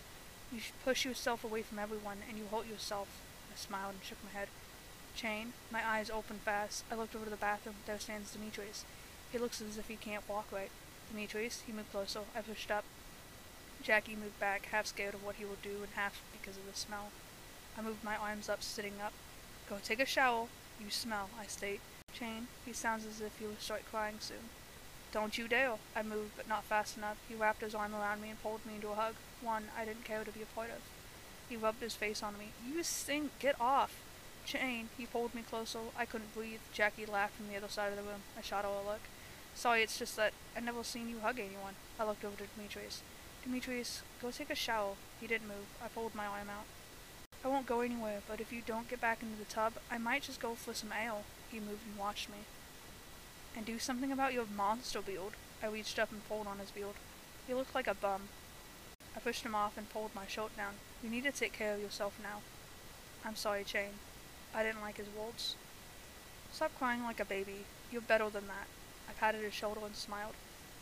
You 0.49 0.61
push 0.85 1.03
yourself 1.03 1.43
away 1.43 1.61
from 1.61 1.77
everyone, 1.77 2.19
and 2.29 2.37
you 2.37 2.45
hurt 2.49 2.69
yourself. 2.69 3.09
I 3.51 3.57
smiled 3.57 3.95
and 3.95 4.03
shook 4.03 4.17
my 4.23 4.37
head. 4.37 4.47
Jane, 5.13 5.51
my 5.69 5.85
eyes 5.85 6.09
opened 6.09 6.39
fast. 6.41 6.85
I 6.89 6.95
looked 6.95 7.15
over 7.15 7.25
to 7.25 7.31
the 7.31 7.35
bathroom. 7.35 7.75
There 7.85 7.99
stands 7.99 8.31
Demetrius. 8.31 8.85
He 9.29 9.37
looks 9.37 9.61
as 9.61 9.77
if 9.77 9.89
he 9.89 9.97
can't 9.97 10.27
walk 10.29 10.47
right. 10.53 10.71
Demetrius, 11.09 11.63
he 11.67 11.73
moved 11.73 11.91
closer. 11.91 12.21
I 12.33 12.41
pushed 12.41 12.71
up. 12.71 12.85
Jackie 13.83 14.15
moved 14.15 14.39
back, 14.39 14.67
half 14.67 14.85
scared 14.85 15.15
of 15.15 15.23
what 15.23 15.35
he 15.35 15.43
would 15.43 15.61
do 15.61 15.83
and 15.83 15.91
half 15.95 16.21
because 16.31 16.55
of 16.55 16.65
the 16.65 16.77
smell. 16.77 17.11
I 17.77 17.81
moved 17.81 18.05
my 18.05 18.15
arms 18.15 18.47
up, 18.47 18.63
sitting 18.63 19.01
up. 19.03 19.11
Go 19.69 19.79
take 19.83 19.99
a 19.99 20.05
shower. 20.05 20.47
You 20.79 20.89
smell, 20.89 21.29
I 21.37 21.47
state. 21.47 21.81
Jane, 22.13 22.47
he 22.65 22.71
sounds 22.71 23.05
as 23.05 23.19
if 23.19 23.37
he 23.37 23.45
will 23.45 23.55
start 23.59 23.83
crying 23.91 24.17
soon. 24.19 24.49
Don't 25.11 25.37
you 25.37 25.49
dare! 25.49 25.73
I 25.93 26.03
moved, 26.03 26.37
but 26.37 26.47
not 26.47 26.63
fast 26.63 26.95
enough. 26.95 27.17
He 27.27 27.35
wrapped 27.35 27.61
his 27.61 27.75
arm 27.75 27.93
around 27.93 28.21
me 28.21 28.29
and 28.29 28.41
pulled 28.41 28.65
me 28.65 28.75
into 28.75 28.89
a 28.89 28.95
hug, 28.95 29.15
one 29.41 29.65
I 29.77 29.83
didn't 29.83 30.05
care 30.05 30.23
to 30.23 30.31
be 30.31 30.41
a 30.41 30.45
part 30.45 30.69
of. 30.69 30.81
He 31.49 31.57
rubbed 31.57 31.81
his 31.81 31.95
face 31.95 32.23
on 32.23 32.37
me. 32.37 32.51
You 32.65 32.81
stink! 32.81 33.31
Get 33.39 33.59
off! 33.59 33.97
Jane, 34.45 34.87
he 34.97 35.05
pulled 35.05 35.35
me 35.35 35.41
closer. 35.41 35.79
I 35.97 36.05
couldn't 36.05 36.33
breathe. 36.33 36.61
Jackie 36.73 37.05
laughed 37.05 37.35
from 37.35 37.49
the 37.49 37.57
other 37.57 37.67
side 37.67 37.91
of 37.91 37.97
the 37.97 38.03
room. 38.03 38.21
I 38.37 38.41
shot 38.41 38.63
her 38.63 38.69
a 38.69 38.87
look. 38.87 39.01
Sorry, 39.53 39.83
it's 39.83 39.99
just 39.99 40.15
that 40.15 40.31
I've 40.55 40.63
never 40.63 40.83
seen 40.83 41.09
you 41.09 41.19
hug 41.19 41.39
anyone. 41.39 41.75
I 41.99 42.05
looked 42.05 42.23
over 42.23 42.37
to 42.37 42.47
Demetrius. 42.55 43.01
Demetrius, 43.43 44.03
go 44.21 44.31
take 44.31 44.49
a 44.49 44.55
shower. 44.55 44.93
He 45.19 45.27
didn't 45.27 45.49
move. 45.49 45.67
I 45.83 45.89
pulled 45.89 46.15
my 46.15 46.25
arm 46.25 46.49
out. 46.49 46.65
I 47.43 47.49
won't 47.49 47.65
go 47.65 47.81
anywhere, 47.81 48.21
but 48.29 48.39
if 48.39 48.53
you 48.53 48.61
don't 48.65 48.89
get 48.89 49.01
back 49.01 49.21
into 49.21 49.37
the 49.37 49.45
tub, 49.45 49.73
I 49.91 49.97
might 49.97 50.23
just 50.23 50.39
go 50.39 50.55
for 50.55 50.73
some 50.73 50.93
ale. 50.93 51.23
He 51.51 51.59
moved 51.59 51.85
and 51.85 51.97
watched 51.97 52.29
me 52.29 52.45
and 53.55 53.65
do 53.65 53.79
something 53.79 54.11
about 54.11 54.33
your 54.33 54.45
monster 54.55 55.01
build. 55.01 55.33
I 55.63 55.67
reached 55.67 55.99
up 55.99 56.11
and 56.11 56.27
pulled 56.27 56.47
on 56.47 56.59
his 56.59 56.71
build. 56.71 56.95
He 57.47 57.53
looked 57.53 57.75
like 57.75 57.87
a 57.87 57.93
bum. 57.93 58.29
I 59.15 59.19
pushed 59.19 59.43
him 59.43 59.55
off 59.55 59.77
and 59.77 59.89
pulled 59.89 60.15
my 60.15 60.25
shirt 60.27 60.55
down. 60.55 60.75
You 61.03 61.09
need 61.09 61.23
to 61.23 61.31
take 61.31 61.53
care 61.53 61.73
of 61.73 61.81
yourself 61.81 62.17
now. 62.21 62.41
I'm 63.25 63.35
sorry, 63.35 63.63
Jane. 63.63 63.99
I 64.55 64.63
didn't 64.63 64.81
like 64.81 64.97
his 64.97 65.07
words. 65.09 65.55
Stop 66.51 66.71
crying 66.77 67.03
like 67.03 67.19
a 67.19 67.25
baby. 67.25 67.65
You're 67.91 68.01
better 68.01 68.29
than 68.29 68.47
that. 68.47 68.67
I 69.09 69.13
patted 69.13 69.41
his 69.41 69.53
shoulder 69.53 69.81
and 69.85 69.95
smiled. 69.95 70.33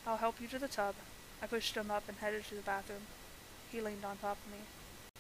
I'll 0.06 0.18
help 0.18 0.42
you 0.42 0.48
to 0.48 0.60
the 0.60 0.68
tub. 0.68 0.96
I 1.42 1.48
pushed 1.48 1.76
him 1.76 1.92
up 1.92 2.04
and 2.08 2.18
headed 2.18 2.46
to 2.46 2.56
the 2.56 2.62
bathroom. 2.62 3.02
He 3.72 3.82
leaned 3.82 4.06
on 4.06 4.18
top 4.18 4.38
of 4.46 4.52
me. 4.52 4.60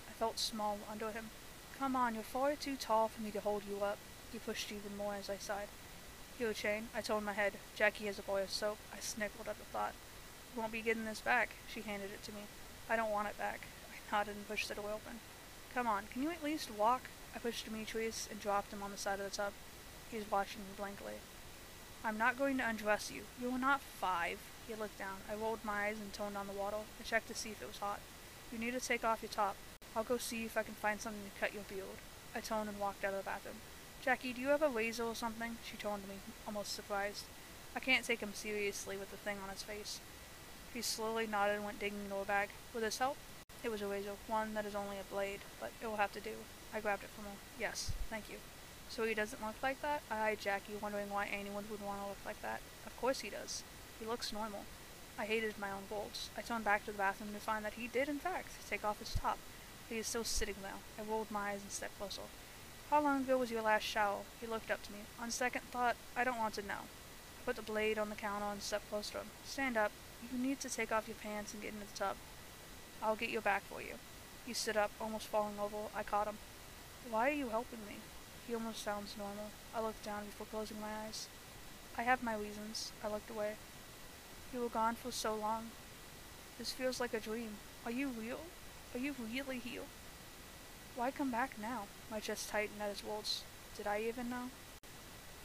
I 0.09 0.13
felt 0.13 0.39
small 0.39 0.79
under 0.91 1.11
him. 1.11 1.29
Come 1.77 1.95
on, 1.95 2.15
you're 2.15 2.23
far 2.23 2.55
too 2.55 2.75
tall 2.75 3.07
for 3.07 3.21
me 3.21 3.31
to 3.31 3.39
hold 3.39 3.63
you 3.69 3.83
up. 3.83 3.97
He 4.31 4.39
pushed 4.39 4.71
even 4.71 4.97
more 4.97 5.15
as 5.15 5.29
I 5.29 5.37
sighed. 5.37 5.67
Here, 6.39 6.53
Chain. 6.53 6.87
I 6.95 7.01
told 7.01 7.25
my 7.25 7.33
head. 7.33 7.55
Jackie 7.75 8.05
has 8.05 8.17
a 8.17 8.21
boy 8.21 8.41
of 8.41 8.49
soap. 8.49 8.77
I 8.95 9.01
snickered 9.01 9.49
at 9.49 9.59
the 9.59 9.65
thought. 9.73 9.91
You 10.55 10.61
won't 10.61 10.71
be 10.71 10.79
getting 10.79 11.03
this 11.03 11.19
back. 11.19 11.49
She 11.67 11.81
handed 11.81 12.11
it 12.13 12.23
to 12.23 12.31
me. 12.31 12.43
I 12.89 12.95
don't 12.95 13.11
want 13.11 13.27
it 13.27 13.37
back. 13.37 13.67
I 13.91 14.15
nodded 14.15 14.37
and 14.37 14.47
pushed 14.47 14.69
the 14.69 14.75
door 14.75 14.85
open. 14.85 15.19
Come 15.73 15.85
on, 15.85 16.05
can 16.09 16.23
you 16.23 16.29
at 16.29 16.41
least 16.41 16.71
walk? 16.71 17.09
I 17.35 17.39
pushed 17.39 17.65
Demetrius 17.65 18.29
and 18.31 18.39
dropped 18.39 18.71
him 18.71 18.81
on 18.81 18.91
the 18.91 18.97
side 18.97 19.19
of 19.19 19.29
the 19.29 19.35
tub. 19.35 19.51
He 20.09 20.15
was 20.15 20.31
watching 20.31 20.61
me 20.61 20.77
blankly. 20.77 21.15
I'm 22.05 22.17
not 22.17 22.39
going 22.39 22.57
to 22.59 22.69
undress 22.69 23.11
you. 23.11 23.23
You 23.41 23.51
are 23.51 23.59
not 23.59 23.81
five. 23.81 24.39
He 24.65 24.75
looked 24.75 24.97
down. 24.97 25.17
I 25.29 25.35
rolled 25.35 25.65
my 25.65 25.87
eyes 25.87 25.97
and 25.99 26.13
turned 26.13 26.37
on 26.37 26.47
the 26.47 26.53
water. 26.53 26.77
I 27.01 27.03
checked 27.03 27.27
to 27.27 27.35
see 27.35 27.49
if 27.49 27.61
it 27.61 27.67
was 27.67 27.79
hot. 27.79 27.99
You 28.53 28.59
need 28.59 28.71
to 28.75 28.79
take 28.79 29.03
off 29.03 29.21
your 29.21 29.29
top. 29.29 29.57
I'll 29.93 30.05
go 30.05 30.15
see 30.17 30.45
if 30.45 30.55
I 30.55 30.63
can 30.63 30.75
find 30.75 31.01
something 31.01 31.21
to 31.21 31.39
cut 31.41 31.53
your 31.53 31.63
beard. 31.63 31.99
I 32.33 32.39
turned 32.39 32.69
and 32.69 32.79
walked 32.79 33.03
out 33.03 33.11
of 33.11 33.19
the 33.19 33.25
bathroom. 33.25 33.55
Jackie, 34.01 34.31
do 34.31 34.39
you 34.39 34.47
have 34.47 34.61
a 34.61 34.69
razor 34.69 35.03
or 35.03 35.13
something? 35.13 35.57
She 35.69 35.75
turned 35.75 36.03
to 36.03 36.09
me, 36.09 36.15
almost 36.47 36.73
surprised. 36.73 37.25
I 37.75 37.81
can't 37.81 38.05
take 38.05 38.21
him 38.21 38.33
seriously 38.33 38.95
with 38.95 39.11
the 39.11 39.17
thing 39.17 39.37
on 39.43 39.49
his 39.49 39.61
face. 39.61 39.99
He 40.73 40.81
slowly 40.81 41.27
nodded 41.27 41.57
and 41.57 41.65
went 41.65 41.79
digging 41.79 42.05
into 42.05 42.15
a 42.15 42.23
bag. 42.23 42.49
Will 42.73 42.79
this 42.79 42.99
help? 42.99 43.17
It 43.61 43.69
was 43.69 43.81
a 43.81 43.87
razor, 43.87 44.11
one 44.27 44.53
that 44.53 44.65
is 44.65 44.73
only 44.73 44.97
a 44.97 45.13
blade, 45.13 45.41
but 45.59 45.71
it 45.81 45.87
will 45.87 45.97
have 45.97 46.13
to 46.13 46.21
do. 46.21 46.31
I 46.73 46.79
grabbed 46.79 47.03
it 47.03 47.09
from 47.09 47.25
him. 47.25 47.35
Yes, 47.59 47.91
thank 48.09 48.29
you. 48.29 48.37
So 48.89 49.03
he 49.03 49.13
doesn't 49.13 49.45
look 49.45 49.55
like 49.61 49.81
that? 49.81 50.01
I 50.09 50.29
eyed 50.29 50.39
Jackie, 50.39 50.79
wondering 50.81 51.09
why 51.09 51.27
anyone 51.27 51.65
would 51.69 51.81
want 51.81 52.01
to 52.01 52.07
look 52.07 52.25
like 52.25 52.41
that. 52.41 52.61
Of 52.85 52.95
course 53.01 53.19
he 53.19 53.29
does. 53.29 53.63
He 53.99 54.05
looks 54.05 54.31
normal. 54.31 54.63
I 55.17 55.25
hated 55.25 55.59
my 55.59 55.71
own 55.71 55.83
bolts. 55.89 56.29
I 56.37 56.41
turned 56.41 56.63
back 56.63 56.85
to 56.85 56.93
the 56.93 56.97
bathroom 56.97 57.33
to 57.33 57.39
find 57.39 57.65
that 57.65 57.73
he 57.73 57.87
did, 57.87 58.07
in 58.07 58.19
fact, 58.19 58.49
take 58.69 58.85
off 58.85 58.99
his 58.99 59.13
top. 59.13 59.37
He 59.89 59.97
is 59.97 60.07
still 60.07 60.23
sitting 60.23 60.55
there. 60.61 60.79
I 60.97 61.09
rolled 61.09 61.29
my 61.29 61.51
eyes 61.51 61.61
and 61.61 61.71
stepped 61.71 61.97
closer. 61.99 62.21
How 62.89 62.99
long 63.01 63.21
ago 63.21 63.37
was 63.37 63.51
your 63.51 63.61
last 63.61 63.83
shower? 63.83 64.21
He 64.41 64.47
looked 64.47 64.71
up 64.71 64.81
to 64.81 64.91
me. 64.91 64.99
On 65.21 65.29
second 65.29 65.61
thought, 65.69 65.95
I 66.17 66.23
don't 66.23 66.39
want 66.39 66.55
to 66.55 66.63
know. 66.63 66.89
I 67.37 67.45
put 67.45 67.55
the 67.55 67.61
blade 67.61 67.99
on 67.99 68.09
the 68.09 68.15
counter 68.15 68.47
and 68.47 68.63
stepped 68.63 68.89
closer 68.89 69.11
to 69.11 69.17
him. 69.19 69.27
Stand 69.45 69.77
up. 69.77 69.91
You 70.33 70.39
need 70.39 70.59
to 70.61 70.69
take 70.69 70.91
off 70.91 71.07
your 71.07 71.17
pants 71.21 71.53
and 71.53 71.61
get 71.61 71.73
into 71.73 71.85
the 71.85 71.97
tub. 71.97 72.15
I'll 73.03 73.15
get 73.15 73.29
your 73.29 73.43
back 73.43 73.61
for 73.69 73.79
you. 73.79 73.93
He 74.47 74.53
stood 74.53 74.75
up, 74.75 74.89
almost 74.99 75.27
falling 75.27 75.59
over. 75.61 75.77
I 75.95 76.01
caught 76.01 76.25
him. 76.25 76.39
Why 77.11 77.29
are 77.29 77.33
you 77.33 77.49
helping 77.49 77.85
me? 77.87 77.97
He 78.47 78.55
almost 78.55 78.83
sounds 78.83 79.13
normal. 79.19 79.51
I 79.75 79.81
looked 79.81 80.03
down 80.03 80.25
before 80.25 80.47
closing 80.47 80.81
my 80.81 81.05
eyes. 81.05 81.27
I 81.95 82.01
have 82.01 82.23
my 82.23 82.35
reasons. 82.35 82.91
I 83.03 83.09
looked 83.09 83.29
away. 83.29 83.53
You 84.51 84.61
were 84.61 84.69
gone 84.69 84.95
for 84.95 85.11
so 85.11 85.35
long. 85.35 85.69
This 86.57 86.71
feels 86.71 86.99
like 86.99 87.13
a 87.13 87.19
dream. 87.19 87.51
Are 87.85 87.91
you 87.91 88.07
real? 88.07 88.39
Are 88.95 88.99
you 88.99 89.13
really 89.31 89.59
here? 89.59 89.83
Why 90.99 91.11
come 91.11 91.31
back 91.31 91.51
now? 91.57 91.83
My 92.11 92.19
chest 92.19 92.49
tightened 92.49 92.81
at 92.81 92.89
his 92.89 93.05
words. 93.05 93.43
Did 93.77 93.87
I 93.87 94.01
even 94.01 94.29
know? 94.29 94.49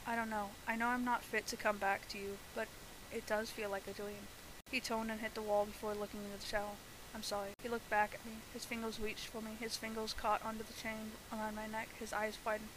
I 0.05 0.13
don't 0.13 0.29
know. 0.29 0.49
I 0.67 0.75
know 0.75 0.87
I'm 0.87 1.05
not 1.05 1.23
fit 1.23 1.47
to 1.47 1.55
come 1.55 1.77
back 1.77 2.09
to 2.09 2.17
you, 2.17 2.39
but 2.53 2.67
it 3.09 3.25
does 3.25 3.51
feel 3.51 3.69
like 3.69 3.87
a 3.87 3.93
dream. 3.93 4.27
He 4.69 4.81
toned 4.81 5.11
and 5.11 5.21
hit 5.21 5.33
the 5.33 5.41
wall 5.41 5.63
before 5.63 5.93
looking 5.93 6.19
into 6.25 6.41
the 6.41 6.45
shower. 6.45 6.75
I'm 7.15 7.23
sorry. 7.23 7.51
He 7.63 7.69
looked 7.69 7.89
back 7.89 8.15
at 8.15 8.25
me. 8.25 8.39
His 8.53 8.65
fingers 8.65 8.99
reached 8.99 9.27
for 9.27 9.41
me. 9.41 9.51
His 9.57 9.77
fingers 9.77 10.11
caught 10.11 10.45
onto 10.45 10.65
the 10.65 10.73
chain 10.73 11.13
around 11.31 11.55
my 11.55 11.67
neck. 11.67 11.87
His 11.97 12.11
eyes 12.11 12.37
widened. 12.45 12.67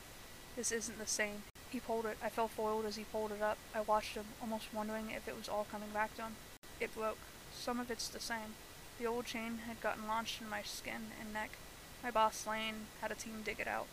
This 0.54 0.70
isn't 0.70 1.00
the 1.00 1.06
same. 1.08 1.42
He 1.70 1.80
pulled 1.80 2.06
it. 2.06 2.16
I 2.23 2.28
fell 2.28 2.47
forward 2.47 2.87
as 2.87 2.94
he 2.94 3.02
pulled 3.02 3.32
it 3.32 3.42
up. 3.42 3.58
I 3.75 3.80
watched 3.80 4.14
him, 4.14 4.26
almost 4.40 4.73
wondering 4.73 5.11
if 5.11 5.26
it 5.26 5.37
was 5.37 5.49
all 5.49 5.66
coming 5.68 5.90
back 5.92 6.14
to 6.14 6.23
him. 6.23 6.37
It 6.78 6.94
broke. 6.94 7.18
Some 7.52 7.80
of 7.80 7.90
it's 7.90 8.06
the 8.06 8.20
same. 8.20 8.54
The 9.00 9.06
old 9.06 9.25
chain 9.25 9.62
had 9.66 9.80
gotten 9.80 10.06
launched 10.06 10.40
in 10.40 10.49
my 10.49 10.62
skin 10.62 11.11
and 11.20 11.32
neck. 11.32 11.58
My 12.02 12.11
boss 12.11 12.47
Lane 12.47 12.87
had 13.00 13.11
a 13.11 13.14
team 13.14 13.43
dig 13.45 13.61
it 13.61 13.69
out. 13.69 13.87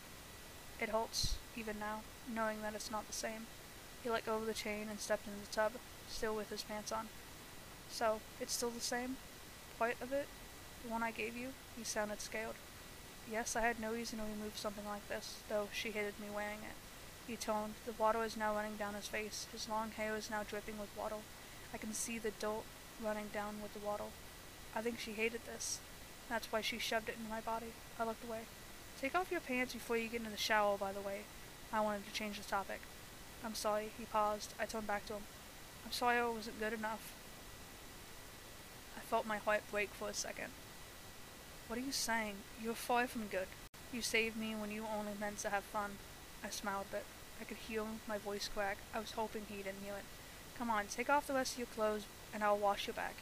It 0.79 0.89
hurts, 0.89 1.35
even 1.55 1.79
now, 1.79 2.01
knowing 2.33 2.61
that 2.61 2.75
it's 2.75 2.91
not 2.91 3.07
the 3.07 3.13
same. 3.13 3.47
He 4.03 4.09
let 4.09 4.25
go 4.25 4.35
of 4.35 4.45
the 4.45 4.53
chain 4.53 4.87
and 4.89 4.99
stepped 4.99 5.27
into 5.27 5.39
the 5.39 5.53
tub, 5.53 5.73
still 6.07 6.35
with 6.35 6.49
his 6.49 6.61
pants 6.61 6.91
on. 6.91 7.07
So, 7.89 8.19
it's 8.39 8.53
still 8.53 8.69
the 8.69 8.79
same? 8.79 9.17
Quite 9.77 10.01
of 10.01 10.11
it? 10.11 10.27
The 10.83 10.91
one 10.91 11.03
I 11.03 11.11
gave 11.11 11.35
you? 11.35 11.49
He 11.77 11.83
sounded 11.83 12.21
scared. 12.21 12.55
Yes, 13.31 13.55
I 13.55 13.61
had 13.61 13.79
no 13.79 13.91
reason 13.91 14.19
to 14.19 14.25
remove 14.25 14.57
something 14.57 14.85
like 14.85 15.07
this, 15.07 15.39
though 15.49 15.69
she 15.73 15.91
hated 15.91 16.19
me 16.19 16.27
wearing 16.33 16.59
it. 16.59 16.75
He 17.27 17.35
toned. 17.35 17.73
The 17.85 17.93
water 17.93 18.23
is 18.23 18.37
now 18.37 18.53
running 18.53 18.75
down 18.75 18.93
his 18.93 19.07
face. 19.07 19.47
His 19.51 19.67
long 19.67 19.91
hair 19.91 20.15
is 20.15 20.29
now 20.29 20.43
dripping 20.43 20.77
with 20.77 20.95
water. 20.95 21.15
I 21.73 21.77
can 21.77 21.93
see 21.93 22.19
the 22.19 22.31
dirt 22.31 22.63
running 23.03 23.29
down 23.33 23.61
with 23.63 23.73
the 23.73 23.85
water. 23.85 24.03
I 24.75 24.81
think 24.81 24.99
she 24.99 25.13
hated 25.13 25.41
this. 25.45 25.79
That's 26.29 26.51
why 26.51 26.61
she 26.61 26.79
shoved 26.79 27.09
it 27.09 27.17
into 27.17 27.29
my 27.29 27.41
body. 27.41 27.73
I 27.99 28.03
looked 28.03 28.23
away. 28.23 28.41
Take 28.99 29.15
off 29.15 29.31
your 29.31 29.41
pants 29.41 29.73
before 29.73 29.97
you 29.97 30.07
get 30.07 30.21
into 30.21 30.31
the 30.31 30.37
shower, 30.37 30.77
by 30.77 30.91
the 30.91 31.01
way. 31.01 31.21
I 31.71 31.81
wanted 31.81 32.05
to 32.07 32.13
change 32.13 32.37
the 32.37 32.43
topic. 32.43 32.81
I'm 33.43 33.55
sorry. 33.55 33.91
He 33.97 34.05
paused. 34.05 34.53
I 34.59 34.65
turned 34.65 34.87
back 34.87 35.05
to 35.07 35.13
him. 35.13 35.23
I'm 35.85 35.91
sorry 35.91 36.17
I 36.17 36.27
wasn't 36.27 36.59
good 36.59 36.73
enough. 36.73 37.13
I 38.97 39.01
felt 39.01 39.27
my 39.27 39.37
heart 39.37 39.61
break 39.69 39.89
for 39.91 40.09
a 40.09 40.13
second. 40.13 40.51
What 41.67 41.77
are 41.77 41.83
you 41.83 41.91
saying? 41.91 42.35
You're 42.61 42.73
far 42.73 43.07
from 43.07 43.27
good. 43.27 43.47
You 43.93 44.01
saved 44.01 44.37
me 44.37 44.55
when 44.55 44.71
you 44.71 44.85
only 44.97 45.13
meant 45.19 45.39
to 45.39 45.49
have 45.49 45.63
fun. 45.63 45.91
I 46.43 46.49
smiled 46.49 46.85
a 46.89 46.95
bit. 46.95 47.05
I 47.39 47.43
could 47.43 47.57
hear 47.57 47.83
my 48.07 48.17
voice 48.17 48.49
crack. 48.53 48.77
I 48.93 48.99
was 48.99 49.11
hoping 49.11 49.43
he 49.47 49.57
didn't 49.57 49.83
hear 49.83 49.93
it. 49.93 50.05
Come 50.57 50.69
on, 50.69 50.85
take 50.87 51.09
off 51.09 51.27
the 51.27 51.33
rest 51.33 51.53
of 51.53 51.59
your 51.59 51.67
clothes, 51.67 52.05
and 52.33 52.43
I'll 52.43 52.57
wash 52.57 52.87
your 52.87 52.93
back. 52.93 53.15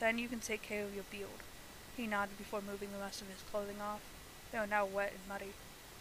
Then 0.00 0.18
you 0.18 0.28
can 0.28 0.40
take 0.40 0.62
care 0.62 0.84
of 0.84 0.94
your 0.94 1.04
beard. 1.10 1.28
He 1.98 2.06
nodded 2.06 2.38
before 2.38 2.60
moving 2.62 2.92
the 2.92 3.02
rest 3.02 3.22
of 3.22 3.28
his 3.28 3.42
clothing 3.50 3.80
off. 3.82 4.00
They 4.52 4.58
were 4.60 4.68
now 4.68 4.86
wet 4.86 5.10
and 5.10 5.28
muddy. 5.28 5.52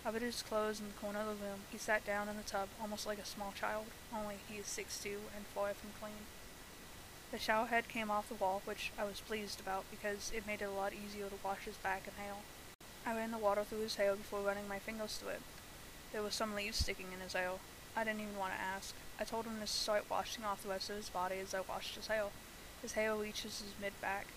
I 0.06 0.12
put 0.12 0.22
his 0.22 0.44
clothes 0.44 0.80
in 0.80 0.86
the 0.90 0.94
corner 0.94 1.22
of 1.22 1.26
the 1.26 1.44
room. 1.44 1.62
He 1.72 1.80
sat 1.80 2.06
down 2.06 2.30
in 2.30 2.38
the 2.38 2.44
tub, 2.44 2.70
almost 2.80 3.08
like 3.08 3.18
a 3.18 3.26
small 3.26 3.52
child, 3.60 3.88
only 4.16 4.36
he 4.48 4.60
is 4.60 4.68
six 4.68 5.00
two 5.02 5.22
and 5.36 5.48
far 5.56 5.74
from 5.74 5.90
clean. 6.00 6.30
The 7.32 7.40
shower 7.40 7.66
head 7.66 7.88
came 7.88 8.12
off 8.12 8.30
the 8.30 8.36
wall, 8.36 8.62
which 8.64 8.92
I 8.96 9.06
was 9.06 9.22
pleased 9.22 9.60
about 9.60 9.86
because 9.90 10.32
it 10.36 10.46
made 10.46 10.62
it 10.62 10.66
a 10.66 10.72
lot 10.72 10.94
easier 10.94 11.30
to 11.30 11.44
wash 11.44 11.66
his 11.66 11.78
back 11.78 12.04
and 12.06 12.16
hair. 12.16 12.36
I 13.04 13.18
ran 13.18 13.32
the 13.32 13.40
water 13.40 13.64
through 13.64 13.82
his 13.82 13.96
hair 13.96 14.16
before 14.16 14.42
running 14.42 14.68
my 14.68 14.78
fingers 14.78 15.18
through 15.18 15.30
it. 15.30 15.42
There 16.14 16.22
was 16.22 16.36
some 16.36 16.54
leaves 16.54 16.78
sticking 16.78 17.08
in 17.12 17.22
his 17.22 17.34
hair. 17.34 17.54
I 17.96 18.04
didn't 18.04 18.22
even 18.22 18.38
want 18.38 18.54
to 18.54 18.62
ask. 18.62 18.94
I 19.20 19.24
told 19.24 19.46
him 19.46 19.60
to 19.60 19.66
start 19.66 20.12
washing 20.12 20.44
off 20.44 20.62
the 20.62 20.70
rest 20.70 20.92
of 20.92 20.96
his 20.96 21.10
body 21.10 21.40
as 21.42 21.56
I 21.56 21.62
washed 21.62 21.96
his 21.96 22.06
hair. 22.06 22.26
His 22.84 22.94
hair 22.94 23.16
reaches 23.16 23.62
his 23.62 23.74
mid-back. 23.82 24.28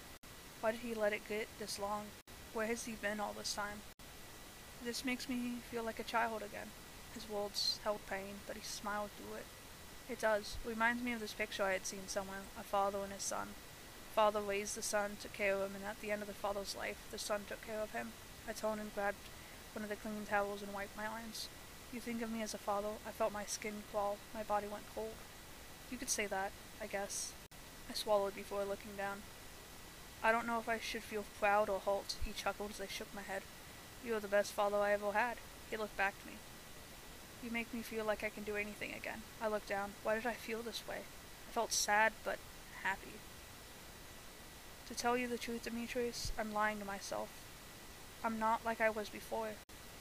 Why 0.60 0.72
did 0.72 0.80
he 0.80 0.94
let 0.94 1.12
it 1.12 1.28
get 1.28 1.48
this 1.58 1.78
long? 1.78 2.04
Where 2.52 2.66
has 2.66 2.84
he 2.84 2.92
been 2.92 3.20
all 3.20 3.34
this 3.36 3.54
time? 3.54 3.80
This 4.84 5.04
makes 5.04 5.28
me 5.28 5.56
feel 5.70 5.82
like 5.82 5.98
a 5.98 6.04
child 6.04 6.42
again. 6.42 6.68
His 7.14 7.28
words 7.28 7.80
held 7.82 8.00
pain, 8.08 8.40
but 8.46 8.56
he 8.56 8.62
smiled 8.62 9.10
through 9.16 9.36
it. 9.36 9.46
It 10.10 10.20
does. 10.20 10.56
Reminds 10.64 11.02
me 11.02 11.12
of 11.12 11.20
this 11.20 11.32
picture 11.32 11.62
I 11.62 11.72
had 11.72 11.86
seen 11.86 12.08
somewhere, 12.08 12.42
a 12.58 12.62
father 12.62 12.98
and 13.02 13.12
his 13.12 13.22
son. 13.22 13.48
Father 14.14 14.40
raised 14.40 14.76
the 14.76 14.82
son, 14.82 15.16
took 15.20 15.32
care 15.32 15.54
of 15.54 15.62
him, 15.62 15.76
and 15.76 15.84
at 15.84 16.00
the 16.00 16.10
end 16.10 16.20
of 16.20 16.28
the 16.28 16.34
father's 16.34 16.76
life, 16.76 16.98
the 17.10 17.18
son 17.18 17.42
took 17.48 17.64
care 17.64 17.80
of 17.80 17.92
him. 17.92 18.12
I 18.48 18.52
turned 18.52 18.80
and 18.80 18.94
grabbed 18.94 19.16
one 19.72 19.84
of 19.84 19.88
the 19.88 19.96
clean 19.96 20.26
towels 20.28 20.62
and 20.62 20.74
wiped 20.74 20.96
my 20.96 21.06
eyes. 21.06 21.48
You 21.92 22.00
think 22.00 22.20
of 22.22 22.30
me 22.30 22.42
as 22.42 22.54
a 22.54 22.58
father, 22.58 22.88
I 23.06 23.12
felt 23.12 23.32
my 23.32 23.44
skin 23.44 23.82
crawl, 23.90 24.18
my 24.34 24.42
body 24.42 24.66
went 24.66 24.84
cold. 24.94 25.14
You 25.90 25.96
could 25.96 26.10
say 26.10 26.26
that, 26.26 26.52
I 26.82 26.86
guess. 26.86 27.32
I 27.88 27.94
swallowed 27.94 28.34
before 28.34 28.64
looking 28.64 28.96
down. 28.96 29.22
I 30.22 30.32
don't 30.32 30.46
know 30.46 30.58
if 30.58 30.68
I 30.68 30.78
should 30.78 31.02
feel 31.02 31.24
proud 31.38 31.68
or 31.68 31.80
halt, 31.80 32.16
he 32.24 32.32
chuckled 32.32 32.72
as 32.72 32.80
I 32.80 32.86
shook 32.86 33.08
my 33.14 33.22
head. 33.22 33.42
You 34.04 34.14
are 34.14 34.20
the 34.20 34.28
best 34.28 34.52
father 34.52 34.76
I 34.76 34.92
ever 34.92 35.12
had. 35.12 35.38
He 35.70 35.76
looked 35.76 35.96
back 35.96 36.14
at 36.20 36.30
me. 36.30 36.38
You 37.42 37.50
make 37.50 37.72
me 37.72 37.82
feel 37.82 38.04
like 38.04 38.22
I 38.22 38.28
can 38.28 38.44
do 38.44 38.56
anything 38.56 38.92
again. 38.92 39.22
I 39.40 39.48
looked 39.48 39.68
down. 39.68 39.92
Why 40.02 40.14
did 40.14 40.26
I 40.26 40.34
feel 40.34 40.60
this 40.60 40.82
way? 40.86 40.98
I 41.48 41.52
felt 41.52 41.72
sad, 41.72 42.12
but 42.24 42.38
happy. 42.82 43.14
To 44.88 44.94
tell 44.94 45.16
you 45.16 45.26
the 45.26 45.38
truth, 45.38 45.64
Demetrius, 45.64 46.32
I'm 46.38 46.52
lying 46.52 46.80
to 46.80 46.84
myself. 46.84 47.28
I'm 48.22 48.38
not 48.38 48.64
like 48.64 48.80
I 48.80 48.90
was 48.90 49.08
before. 49.08 49.48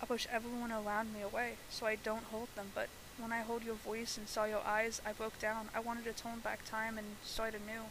I 0.01 0.05
push 0.05 0.27
everyone 0.31 0.71
around 0.71 1.13
me 1.13 1.21
away, 1.21 1.53
so 1.69 1.85
I 1.85 1.95
don't 1.95 2.23
hold 2.25 2.49
them, 2.55 2.71
but 2.75 2.89
when 3.17 3.31
I 3.31 3.41
heard 3.41 3.63
your 3.63 3.75
voice 3.75 4.17
and 4.17 4.27
saw 4.27 4.45
your 4.45 4.65
eyes, 4.65 5.01
I 5.05 5.13
broke 5.13 5.39
down. 5.39 5.69
I 5.75 5.79
wanted 5.79 6.05
to 6.05 6.13
turn 6.13 6.39
back 6.39 6.65
time 6.65 6.97
and 6.97 7.07
start 7.23 7.53
anew. 7.53 7.85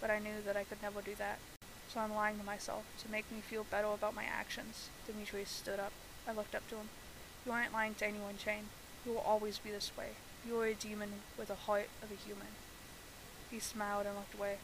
But 0.00 0.10
I 0.10 0.18
knew 0.18 0.42
that 0.44 0.56
I 0.56 0.64
could 0.64 0.82
never 0.82 1.00
do 1.00 1.14
that. 1.16 1.38
So 1.88 2.00
I'm 2.00 2.14
lying 2.14 2.38
to 2.38 2.44
myself, 2.44 2.84
to 3.02 3.10
make 3.10 3.30
me 3.30 3.40
feel 3.40 3.64
better 3.70 3.88
about 3.88 4.14
my 4.14 4.24
actions. 4.24 4.88
Demetrius 5.06 5.50
stood 5.50 5.78
up. 5.78 5.92
I 6.28 6.32
looked 6.32 6.54
up 6.54 6.68
to 6.70 6.76
him. 6.76 6.88
You 7.44 7.52
aren't 7.52 7.72
lying 7.72 7.94
to 7.94 8.06
anyone, 8.06 8.36
Chain. 8.36 8.68
You 9.04 9.12
will 9.12 9.20
always 9.20 9.58
be 9.58 9.70
this 9.70 9.92
way. 9.96 10.10
You 10.46 10.60
are 10.60 10.66
a 10.66 10.74
demon 10.74 11.22
with 11.38 11.48
the 11.48 11.54
heart 11.54 11.88
of 12.02 12.10
a 12.10 12.14
human. 12.14 12.48
He 13.50 13.60
smiled 13.60 14.06
and 14.06 14.16
looked 14.16 14.34
away. 14.34 14.58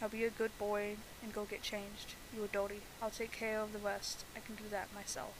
Now 0.00 0.08
be 0.08 0.24
a 0.24 0.30
good 0.30 0.56
boy 0.58 0.96
and 1.22 1.32
go 1.32 1.44
get 1.44 1.62
changed. 1.62 2.14
You 2.34 2.44
are 2.44 2.48
dirty. 2.48 2.82
I'll 3.02 3.10
take 3.10 3.32
care 3.32 3.60
of 3.60 3.72
the 3.72 3.78
rest. 3.78 4.24
I 4.36 4.40
can 4.40 4.54
do 4.54 4.68
that 4.70 4.94
myself. 4.94 5.34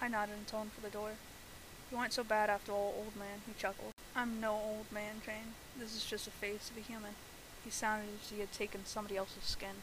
I 0.00 0.08
nodded 0.08 0.36
and 0.36 0.46
turned 0.46 0.72
for 0.72 0.80
the 0.80 0.88
door. 0.88 1.12
You 1.90 1.98
aren't 1.98 2.12
so 2.12 2.22
bad 2.22 2.48
after 2.48 2.70
all, 2.70 2.94
old 2.96 3.16
man, 3.16 3.42
he 3.46 3.52
chuckled. 3.58 3.92
I'm 4.14 4.40
no 4.40 4.52
old 4.52 4.92
man, 4.92 5.22
Jane. 5.26 5.54
This 5.76 5.96
is 5.96 6.04
just 6.04 6.28
a 6.28 6.30
face 6.30 6.70
of 6.70 6.76
a 6.76 6.80
human. 6.80 7.14
He 7.64 7.70
sounded 7.70 8.08
as 8.08 8.30
if 8.30 8.30
he 8.30 8.40
had 8.40 8.52
taken 8.52 8.84
somebody 8.84 9.16
else's 9.16 9.44
skin. 9.44 9.82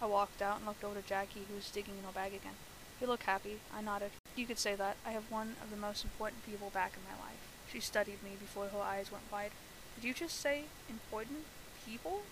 I 0.00 0.06
walked 0.06 0.42
out 0.42 0.58
and 0.58 0.66
looked 0.66 0.84
over 0.84 1.00
to 1.00 1.06
Jackie, 1.06 1.44
who 1.48 1.54
was 1.54 1.70
digging 1.70 1.98
in 1.98 2.04
her 2.04 2.12
bag 2.12 2.34
again. 2.34 2.56
You 3.00 3.06
look 3.06 3.24
happy. 3.24 3.58
I 3.74 3.80
nodded. 3.80 4.10
You 4.36 4.46
could 4.46 4.58
say 4.58 4.74
that. 4.74 4.96
I 5.06 5.12
have 5.12 5.30
one 5.30 5.56
of 5.62 5.70
the 5.70 5.76
most 5.76 6.04
important 6.04 6.46
people 6.46 6.70
back 6.70 6.92
in 6.96 7.02
my 7.04 7.24
life. 7.24 7.40
She 7.72 7.80
studied 7.80 8.22
me 8.22 8.30
before 8.38 8.68
her 8.68 8.80
eyes 8.80 9.10
went 9.10 9.30
wide. 9.30 9.50
Did 9.96 10.04
you 10.04 10.14
just 10.14 10.40
say 10.40 10.64
important 10.88 11.44
people? 11.86 12.22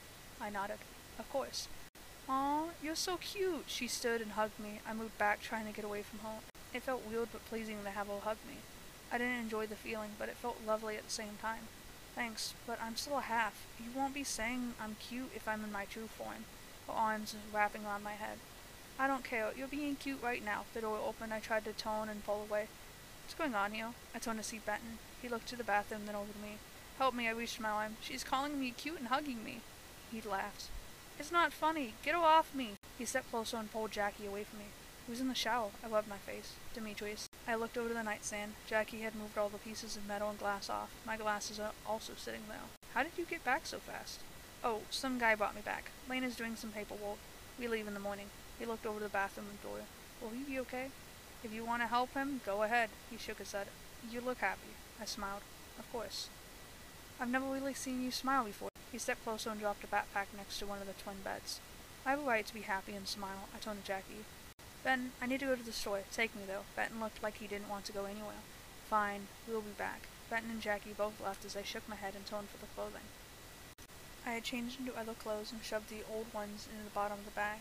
I 0.40 0.50
nodded. 0.50 0.78
Of 1.18 1.30
course. 1.30 1.68
Aw, 2.28 2.66
you're 2.82 2.94
so 2.94 3.16
cute. 3.16 3.64
She 3.66 3.88
stood 3.88 4.20
and 4.20 4.32
hugged 4.32 4.58
me. 4.58 4.80
I 4.88 4.94
moved 4.94 5.18
back, 5.18 5.40
trying 5.40 5.66
to 5.66 5.72
get 5.72 5.84
away 5.84 6.02
from 6.02 6.20
her. 6.20 6.38
It 6.72 6.82
felt 6.82 7.06
weird 7.06 7.28
but 7.32 7.44
pleasing 7.46 7.82
to 7.84 7.90
have 7.90 8.06
her 8.06 8.20
hug 8.20 8.38
me. 8.48 8.56
I 9.12 9.18
didn't 9.18 9.40
enjoy 9.40 9.66
the 9.66 9.76
feeling, 9.76 10.10
but 10.18 10.28
it 10.28 10.36
felt 10.36 10.56
lovely 10.66 10.96
at 10.96 11.04
the 11.04 11.10
same 11.10 11.36
time. 11.40 11.68
Thanks, 12.14 12.54
but 12.66 12.78
I'm 12.82 12.96
still 12.96 13.18
a 13.18 13.22
half. 13.22 13.66
You 13.78 13.90
won't 13.96 14.14
be 14.14 14.24
saying 14.24 14.74
I'm 14.80 14.96
cute 15.00 15.30
if 15.34 15.48
I'm 15.48 15.64
in 15.64 15.72
my 15.72 15.86
true 15.86 16.08
form. 16.08 16.44
Her 16.86 16.92
arms 16.92 17.34
wrapping 17.52 17.84
around 17.84 18.04
my 18.04 18.12
head. 18.12 18.38
I 18.98 19.06
don't 19.06 19.24
care. 19.24 19.50
You're 19.56 19.68
being 19.68 19.96
cute 19.96 20.22
right 20.22 20.44
now. 20.44 20.64
The 20.74 20.82
door 20.82 20.98
opened. 21.04 21.32
I 21.32 21.40
tried 21.40 21.64
to 21.64 21.72
tone 21.72 22.08
and 22.08 22.24
pull 22.24 22.46
away. 22.48 22.68
What's 23.24 23.34
going 23.34 23.54
on 23.54 23.72
here? 23.72 23.88
I 24.14 24.18
turned 24.18 24.38
to 24.38 24.44
see 24.44 24.60
Benton. 24.64 24.98
He 25.22 25.28
looked 25.28 25.48
to 25.48 25.56
the 25.56 25.64
bathroom, 25.64 26.02
then 26.06 26.14
over 26.14 26.32
to 26.32 26.38
me. 26.38 26.58
Help 26.98 27.14
me, 27.14 27.26
I 27.26 27.32
reached 27.32 27.60
my 27.60 27.70
arm. 27.70 27.96
She's 28.02 28.24
calling 28.24 28.60
me 28.60 28.72
cute 28.76 28.98
and 28.98 29.08
hugging 29.08 29.42
me. 29.42 29.60
He 30.10 30.20
laughed. 30.20 30.66
It's 31.18 31.32
not 31.32 31.52
funny. 31.52 31.94
Get 32.04 32.14
her 32.14 32.20
off 32.20 32.54
me. 32.54 32.72
He 32.98 33.06
stepped 33.06 33.30
closer 33.30 33.56
and 33.56 33.72
pulled 33.72 33.92
Jackie 33.92 34.26
away 34.26 34.44
from 34.44 34.58
me. 34.58 34.66
Who's 35.06 35.20
in 35.20 35.28
the 35.28 35.34
shower? 35.34 35.70
I 35.84 35.88
rubbed 35.88 36.08
my 36.08 36.18
face. 36.18 36.52
Demetrius. 36.74 37.28
I 37.46 37.56
looked 37.56 37.76
over 37.76 37.88
to 37.88 37.94
the 37.94 38.02
nightstand. 38.02 38.52
Jackie 38.68 39.00
had 39.00 39.14
moved 39.14 39.36
all 39.36 39.48
the 39.48 39.58
pieces 39.58 39.96
of 39.96 40.06
metal 40.06 40.30
and 40.30 40.38
glass 40.38 40.70
off. 40.70 40.90
My 41.04 41.16
glasses 41.16 41.58
are 41.58 41.72
also 41.86 42.12
sitting 42.16 42.42
there. 42.48 42.58
How 42.94 43.02
did 43.02 43.12
you 43.16 43.24
get 43.24 43.44
back 43.44 43.66
so 43.66 43.78
fast? 43.78 44.20
Oh, 44.62 44.82
some 44.90 45.18
guy 45.18 45.34
brought 45.34 45.56
me 45.56 45.60
back. 45.60 45.90
Lane 46.08 46.22
is 46.22 46.36
doing 46.36 46.54
some 46.54 46.70
paperwork. 46.70 47.18
We 47.58 47.66
leave 47.66 47.88
in 47.88 47.94
the 47.94 48.00
morning. 48.00 48.26
He 48.58 48.64
looked 48.64 48.86
over 48.86 49.00
the 49.00 49.08
bathroom 49.08 49.46
door. 49.62 49.80
Will 50.20 50.30
he 50.30 50.44
be 50.44 50.58
okay? 50.60 50.88
If 51.42 51.52
you 51.52 51.64
want 51.64 51.82
to 51.82 51.88
help 51.88 52.14
him, 52.14 52.40
go 52.46 52.62
ahead. 52.62 52.90
He 53.10 53.18
shook 53.18 53.38
his 53.38 53.52
head. 53.52 53.66
You 54.08 54.20
look 54.20 54.38
happy. 54.38 54.76
I 55.00 55.04
smiled. 55.04 55.42
Of 55.78 55.90
course. 55.90 56.28
I've 57.20 57.30
never 57.30 57.46
really 57.46 57.74
seen 57.74 58.02
you 58.02 58.12
smile 58.12 58.44
before. 58.44 58.70
He 58.92 58.98
stepped 58.98 59.24
closer 59.24 59.50
and 59.50 59.58
dropped 59.58 59.82
a 59.82 59.88
backpack 59.88 60.26
next 60.36 60.58
to 60.58 60.66
one 60.66 60.80
of 60.80 60.86
the 60.86 60.92
twin 60.92 61.16
beds. 61.24 61.60
I 62.06 62.10
have 62.10 62.20
a 62.20 62.22
right 62.22 62.46
to 62.46 62.54
be 62.54 62.62
happy 62.62 62.92
and 62.94 63.08
smile, 63.08 63.48
I 63.54 63.58
told 63.58 63.84
Jackie. 63.84 64.24
Ben, 64.84 65.12
I 65.20 65.26
need 65.26 65.40
to 65.40 65.46
go 65.46 65.54
to 65.54 65.62
the 65.62 65.72
store. 65.72 66.00
Take 66.12 66.34
me, 66.34 66.42
though. 66.46 66.64
Benton 66.74 67.00
looked 67.00 67.22
like 67.22 67.38
he 67.38 67.46
didn't 67.46 67.68
want 67.68 67.84
to 67.84 67.92
go 67.92 68.04
anywhere. 68.04 68.42
Fine. 68.90 69.28
We'll 69.46 69.60
be 69.60 69.70
back. 69.78 70.08
Benton 70.28 70.50
and 70.50 70.60
Jackie 70.60 70.94
both 70.96 71.20
left 71.20 71.44
as 71.44 71.56
I 71.56 71.62
shook 71.62 71.88
my 71.88 71.96
head 71.96 72.14
and 72.16 72.26
turned 72.26 72.48
for 72.48 72.58
the 72.58 72.72
clothing. 72.74 73.06
I 74.26 74.32
had 74.32 74.44
changed 74.44 74.78
into 74.80 74.96
other 74.96 75.14
clothes 75.14 75.52
and 75.52 75.62
shoved 75.62 75.88
the 75.88 76.04
old 76.12 76.32
ones 76.32 76.68
into 76.70 76.84
the 76.84 76.90
bottom 76.90 77.18
of 77.18 77.24
the 77.24 77.32
bag 77.32 77.58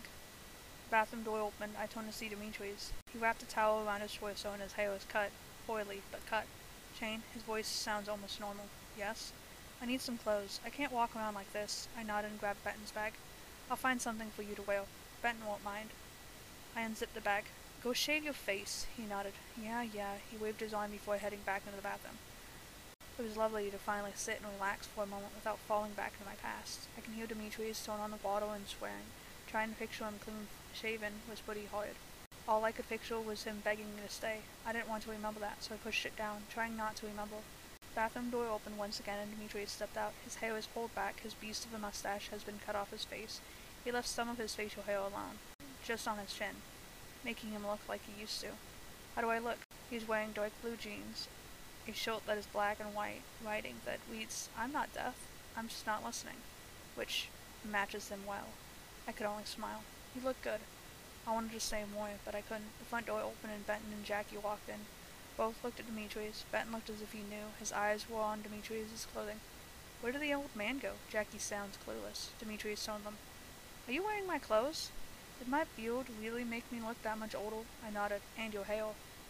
The 0.86 0.92
bathroom 0.92 1.24
door 1.24 1.40
opened, 1.40 1.74
I 1.80 1.88
turned 1.88 2.12
to 2.12 2.13
see 2.13 2.30
Demetrius. 2.30 2.92
He 3.12 3.20
wrapped 3.20 3.42
a 3.44 3.48
towel 3.48 3.86
around 3.86 4.01
his 4.01 4.13
torso 4.13 4.54
and 4.54 4.62
his 4.62 4.74
hair 4.74 4.92
was 4.92 5.06
cut. 5.10 5.32
Oily, 5.68 6.01
but 6.12 6.25
cut. 6.28 6.46
Jane, 7.00 7.24
his 7.34 7.44
voice 7.44 7.68
sounds 7.68 8.08
almost 8.08 8.40
normal. 8.40 8.66
Yes? 8.98 9.32
I 9.82 9.86
need 9.86 10.01
some 10.01 10.18
clothes. 10.18 10.60
I 10.66 10.70
can't 10.70 10.92
walk 10.92 11.16
around 11.16 11.34
like 11.34 11.51
this. 11.51 11.88
I 11.98 12.04
nodded 12.04 12.32
and 12.32 12.40
grabbed 12.40 12.63
Benton's 12.63 12.92
bag. 12.92 13.13
I'll 13.70 13.78
find 13.78 14.01
something 14.01 14.30
for 14.36 14.44
you 14.44 14.54
to 14.56 14.62
wear. 14.62 14.84
Benton 15.22 15.48
won't 15.48 15.63
mind. 15.63 15.90
I 16.75 16.82
unzipped 16.82 17.16
the 17.16 17.22
bag. 17.22 17.46
Go 17.84 17.94
shave 17.94 18.24
your 18.24 18.34
face, 18.34 18.86
he 18.96 19.04
nodded. 19.04 19.34
Yeah, 19.62 19.82
yeah. 19.84 20.16
He 20.30 20.38
waved 20.38 20.62
his 20.62 20.74
arm 20.74 20.92
before 20.92 21.18
heading 21.18 21.40
back 21.46 21.63
into 21.66 21.75
the 21.75 21.82
bathroom. 21.82 22.18
It 23.20 23.24
was 23.24 23.38
lovely 23.38 23.70
to 23.70 23.78
finally 23.78 24.13
sit 24.16 24.38
and 24.42 24.54
relax 24.54 24.88
for 24.88 25.04
a 25.04 25.08
moment 25.08 25.36
without 25.36 25.60
falling 25.68 25.92
back 25.92 26.13
into 26.13 26.30
my 26.30 26.36
past. 26.36 26.88
I 26.98 27.01
can 27.01 27.13
hear 27.13 27.28
Demetrius 27.28 27.86
turn 27.86 28.00
on 28.00 28.12
the 28.12 28.18
bottle 28.18 28.51
and 28.51 28.68
swearing. 28.68 29.12
Trying 29.48 29.70
to 29.70 29.75
picture 29.75 30.06
him 30.06 30.20
clean 30.24 30.48
shaven 30.74 31.13
was 31.30 31.42
pretty 31.42 31.66
hard. 31.66 31.96
All 32.48 32.64
I 32.64 32.72
could 32.72 32.88
picture 32.88 33.20
was 33.20 33.44
him 33.44 33.62
begging 33.64 33.96
me 33.96 34.01
to 34.05 34.14
stay. 34.14 34.40
I 34.66 34.74
didn't 34.74 34.90
want 34.90 35.03
to 35.03 35.12
remember 35.12 35.40
that, 35.42 35.64
so 35.64 35.75
I 35.75 35.77
pushed 35.77 36.05
it 36.05 36.16
down, 36.16 36.44
trying 36.50 36.77
not 36.77 36.96
to 36.98 37.05
remember. 37.05 37.38
The 37.81 37.96
bathroom 37.96 38.29
door 38.29 38.48
opened 38.48 38.77
once 38.77 39.00
again 39.00 39.20
and 39.22 39.31
Demetrius 39.31 39.72
stepped 39.72 39.98
out. 39.98 40.14
His 40.24 40.36
hair 40.36 40.53
was 40.53 40.68
pulled 40.68 40.96
back, 40.96 41.20
his 41.20 41.34
beast 41.34 41.66
of 41.66 41.74
a 41.74 41.77
mustache 41.77 42.29
has 42.29 42.44
been 42.44 42.60
cut 42.66 42.75
off 42.75 42.92
his 42.92 43.03
face. 43.03 43.42
He 43.84 43.92
left 43.92 44.07
some 44.07 44.29
of 44.29 44.38
his 44.38 44.55
facial 44.55 44.84
hair 44.84 45.00
alone, 45.00 45.38
just 45.83 46.07
on 46.07 46.17
his 46.17 46.33
chin, 46.33 46.61
making 47.24 47.51
him 47.51 47.67
look 47.67 47.81
like 47.87 48.01
he 48.05 48.22
used 48.22 48.41
to. 48.41 48.48
How 49.15 49.22
do 49.22 49.29
I 49.29 49.39
look? 49.39 49.57
He's 49.89 50.07
wearing 50.07 50.31
dark 50.31 50.51
blue 50.61 50.75
jeans, 50.75 51.27
a 51.87 51.94
shirt 51.94 52.25
that 52.27 52.37
is 52.37 52.46
black 52.46 52.79
and 52.79 52.96
white, 52.96 53.22
writing 53.46 53.75
that 53.85 54.00
reads, 54.11 54.50
I'm 54.57 54.72
not 54.72 54.94
deaf, 54.94 55.15
I'm 55.57 55.67
just 55.67 55.85
not 55.85 56.05
listening, 56.05 56.37
which 56.96 57.27
matches 57.70 58.09
him 58.09 58.22
well. 58.27 58.48
I 59.07 59.11
could 59.11 59.25
only 59.25 59.44
smile. 59.46 59.83
He 60.13 60.22
looked 60.22 60.44
good. 60.44 60.61
I 61.27 61.33
wanted 61.33 61.51
to 61.53 61.59
say 61.59 61.83
more, 61.94 62.09
but 62.25 62.35
I 62.35 62.41
couldn't. 62.41 62.77
The 62.79 62.85
front 62.85 63.07
door 63.07 63.22
opened 63.22 63.53
and 63.53 63.67
Benton 63.67 63.94
and 63.94 64.05
Jackie 64.05 64.37
walked 64.37 64.70
in. 64.70 64.85
Both 65.37 65.63
looked 65.63 65.79
at 65.79 65.87
Demetrius. 65.87 66.46
Benton 66.51 66.74
looked 66.74 66.89
as 66.89 67.01
if 67.01 67.11
he 67.13 67.20
knew. 67.20 67.53
His 67.59 67.72
eyes 67.72 68.09
were 68.09 68.22
on 68.22 68.41
Demetrius's 68.41 69.07
clothing. 69.11 69.39
Where 70.01 70.11
did 70.11 70.22
the 70.22 70.33
old 70.33 70.55
man 70.55 70.79
go? 70.79 70.94
Jackie 71.11 71.37
sounds 71.37 71.77
clueless. 71.77 72.29
Demetrius 72.39 72.85
told 72.85 73.03
them. 73.03 73.17
Are 73.87 73.91
you 73.91 74.03
wearing 74.03 74.25
my 74.25 74.39
clothes? 74.39 74.91
Did 75.42 75.50
my 75.50 75.64
beard 75.75 76.06
really 76.22 76.44
make 76.44 76.72
me 76.72 76.80
look 76.88 77.01
that 77.01 77.18
much 77.18 77.34
older? 77.34 77.66
I 77.84 77.90
nodded. 77.90 78.22
And 78.38 78.54
your 78.54 78.66
hair. 78.66 78.86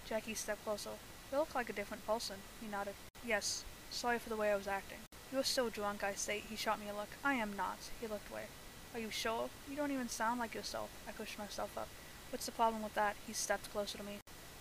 Jackie 0.06 0.34
stepped 0.34 0.65
closer. 0.65 0.89
You 1.32 1.38
look 1.38 1.56
like 1.56 1.69
a 1.69 1.74
different 1.74 2.06
person. 2.06 2.36
He 2.60 2.67
nodded. 2.67 2.95
Yes. 3.26 3.63
Sorry 3.89 4.19
for 4.19 4.28
the 4.28 4.36
way 4.36 4.52
I 4.52 4.58
was 4.58 4.67
acting. 4.67 4.97
You're 5.32 5.45
still 5.45 5.69
drunk, 5.69 6.04
I 6.04 6.15
state. 6.15 6.43
He 6.50 6.58
shot 6.58 6.82
me 6.82 6.89
a 6.89 6.93
look. 6.93 7.08
I 7.24 7.36
am 7.36 7.56
not. 7.56 7.78
He 8.02 8.08
looked 8.08 8.30
away. 8.30 8.47
Are 8.93 9.00
you 9.00 9.10
sure? 9.10 9.50
You 9.69 9.78
don't 9.78 9.93
even 9.93 10.10
sound 10.10 10.38
like 10.41 10.54
yourself. 10.54 10.89
I 11.08 11.13
pushed 11.13 11.39
myself 11.39 11.78
up. 11.78 11.88
What's 12.30 12.45
the 12.45 12.52
problem 12.52 12.84
with 12.84 12.95
that? 12.95 13.15
He 13.26 13.32
stepped 13.32 13.71
closer 13.71 13.97
to 13.97 14.04
me. 14.04 14.17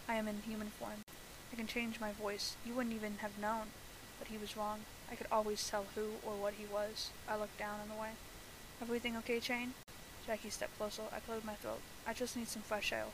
I 0.08 0.14
am 0.14 0.28
in 0.28 0.42
human 0.46 0.68
form. 0.68 1.02
I 1.52 1.56
can 1.56 1.66
change 1.66 1.98
my 1.98 2.12
voice. 2.12 2.54
You 2.64 2.74
wouldn't 2.74 2.94
even 2.94 3.16
have 3.22 3.40
known. 3.40 3.74
But 4.20 4.28
he 4.28 4.38
was 4.38 4.56
wrong. 4.56 4.82
I 5.10 5.16
could 5.16 5.26
always 5.32 5.68
tell 5.68 5.86
who 5.96 6.10
or 6.24 6.34
what 6.34 6.54
he 6.54 6.66
was. 6.72 7.10
I 7.28 7.36
looked 7.36 7.58
down 7.58 7.80
on 7.82 7.88
the 7.88 8.00
way. 8.00 8.10
Everything 8.80 9.16
okay, 9.16 9.40
Chain? 9.40 9.74
Jackie 10.26 10.50
stepped 10.50 10.76
closer. 10.78 11.02
I 11.12 11.20
cleared 11.20 11.44
my 11.44 11.54
throat. 11.54 11.80
I 12.06 12.12
just 12.14 12.36
need 12.36 12.48
some 12.48 12.62
fresh 12.62 12.92
air. 12.92 13.06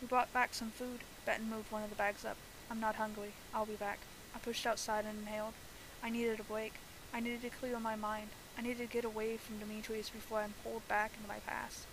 We 0.00 0.06
brought 0.06 0.32
back 0.32 0.54
some 0.54 0.70
food. 0.70 1.00
Benton 1.26 1.50
moved 1.50 1.72
one 1.72 1.82
of 1.82 1.90
the 1.90 1.96
bags 1.96 2.24
up. 2.24 2.36
I'm 2.70 2.80
not 2.80 2.96
hungry. 2.96 3.32
I'll 3.54 3.66
be 3.66 3.74
back. 3.74 3.98
I 4.34 4.38
pushed 4.38 4.66
outside 4.66 5.04
and 5.04 5.20
inhaled. 5.20 5.54
I 6.02 6.10
needed 6.10 6.40
a 6.40 6.44
break. 6.44 6.74
I 7.12 7.20
needed 7.20 7.42
to 7.42 7.50
clear 7.50 7.78
my 7.80 7.96
mind. 7.96 8.28
I 8.56 8.62
needed 8.62 8.78
to 8.78 8.92
get 8.92 9.04
away 9.04 9.36
from 9.36 9.58
Demetrius 9.58 10.10
before 10.10 10.40
I'm 10.40 10.54
pulled 10.62 10.86
back 10.88 11.12
into 11.16 11.28
my 11.28 11.38
past. 11.40 11.86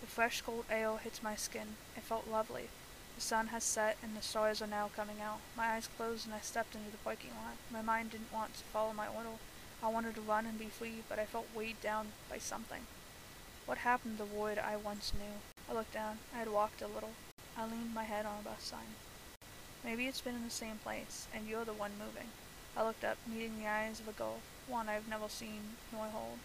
The 0.00 0.06
fresh 0.06 0.42
cold 0.42 0.64
air 0.70 0.96
hits 0.98 1.22
my 1.22 1.36
skin. 1.36 1.76
It 1.96 2.02
felt 2.02 2.28
lovely. 2.28 2.68
The 3.14 3.22
sun 3.22 3.46
has 3.48 3.64
set 3.64 3.96
and 4.02 4.14
the 4.14 4.22
stars 4.22 4.60
are 4.60 4.66
now 4.66 4.90
coming 4.94 5.20
out. 5.22 5.38
My 5.56 5.68
eyes 5.68 5.88
closed 5.96 6.26
and 6.26 6.34
I 6.34 6.40
stepped 6.40 6.74
into 6.74 6.90
the 6.90 6.98
parking 6.98 7.30
lot. 7.30 7.56
My 7.72 7.80
mind 7.80 8.10
didn't 8.10 8.32
want 8.32 8.54
to 8.54 8.64
follow 8.64 8.92
my 8.92 9.06
order. 9.06 9.38
I 9.82 9.88
wanted 9.88 10.14
to 10.16 10.20
run 10.20 10.44
and 10.44 10.58
be 10.58 10.66
free, 10.66 11.02
but 11.08 11.18
I 11.18 11.24
felt 11.24 11.46
weighed 11.54 11.80
down 11.80 12.08
by 12.28 12.38
something. 12.38 12.86
What 13.66 13.78
happened 13.78 14.18
to 14.18 14.24
the 14.24 14.30
void 14.30 14.58
I 14.58 14.76
once 14.76 15.12
knew? 15.12 15.42
I 15.68 15.74
looked 15.74 15.92
down. 15.92 16.18
I 16.34 16.38
had 16.38 16.52
walked 16.52 16.80
a 16.82 16.86
little. 16.86 17.10
I 17.58 17.66
leaned 17.66 17.92
my 17.92 18.04
head 18.04 18.24
on 18.24 18.38
a 18.40 18.42
bus 18.42 18.62
sign. 18.62 18.94
Maybe 19.84 20.06
it's 20.06 20.20
been 20.20 20.36
in 20.36 20.44
the 20.44 20.50
same 20.50 20.78
place, 20.82 21.26
and 21.34 21.48
you're 21.48 21.64
the 21.64 21.72
one 21.72 21.92
moving. 21.98 22.28
I 22.76 22.84
looked 22.84 23.04
up, 23.04 23.18
meeting 23.26 23.58
the 23.58 23.68
eyes 23.68 24.00
of 24.00 24.08
a 24.08 24.12
girl 24.12 24.38
one 24.68 24.88
I've 24.88 25.08
never 25.08 25.28
seen 25.28 25.76
nor 25.92 26.06
hold. 26.06 26.38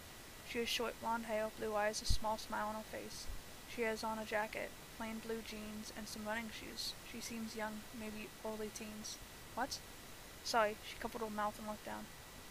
She 0.48 0.60
has 0.60 0.70
short 0.70 1.00
blonde 1.02 1.26
hair, 1.26 1.50
blue 1.58 1.76
eyes, 1.76 2.02
a 2.02 2.06
small 2.06 2.38
smile 2.38 2.68
on 2.68 2.76
her 2.76 2.82
face. 2.82 3.26
She 3.74 3.84
has 3.84 4.04
on 4.04 4.20
a 4.20 4.26
jacket, 4.26 4.70
plain 4.98 5.22
blue 5.26 5.42
jeans, 5.48 5.92
and 5.98 6.08
some 6.08 6.26
running 6.26 6.50
shoes. 6.50 6.94
She 7.12 7.22
seems 7.22 7.56
young, 7.56 7.82
maybe 8.00 8.30
early 8.46 8.70
teens. 8.74 9.18
What? 9.56 9.80
Sorry, 10.44 10.78
she 10.88 10.98
covered 11.00 11.22
her 11.22 11.30
mouth 11.30 11.58
and 11.58 11.68
looked 11.68 11.86
down. 11.86 12.06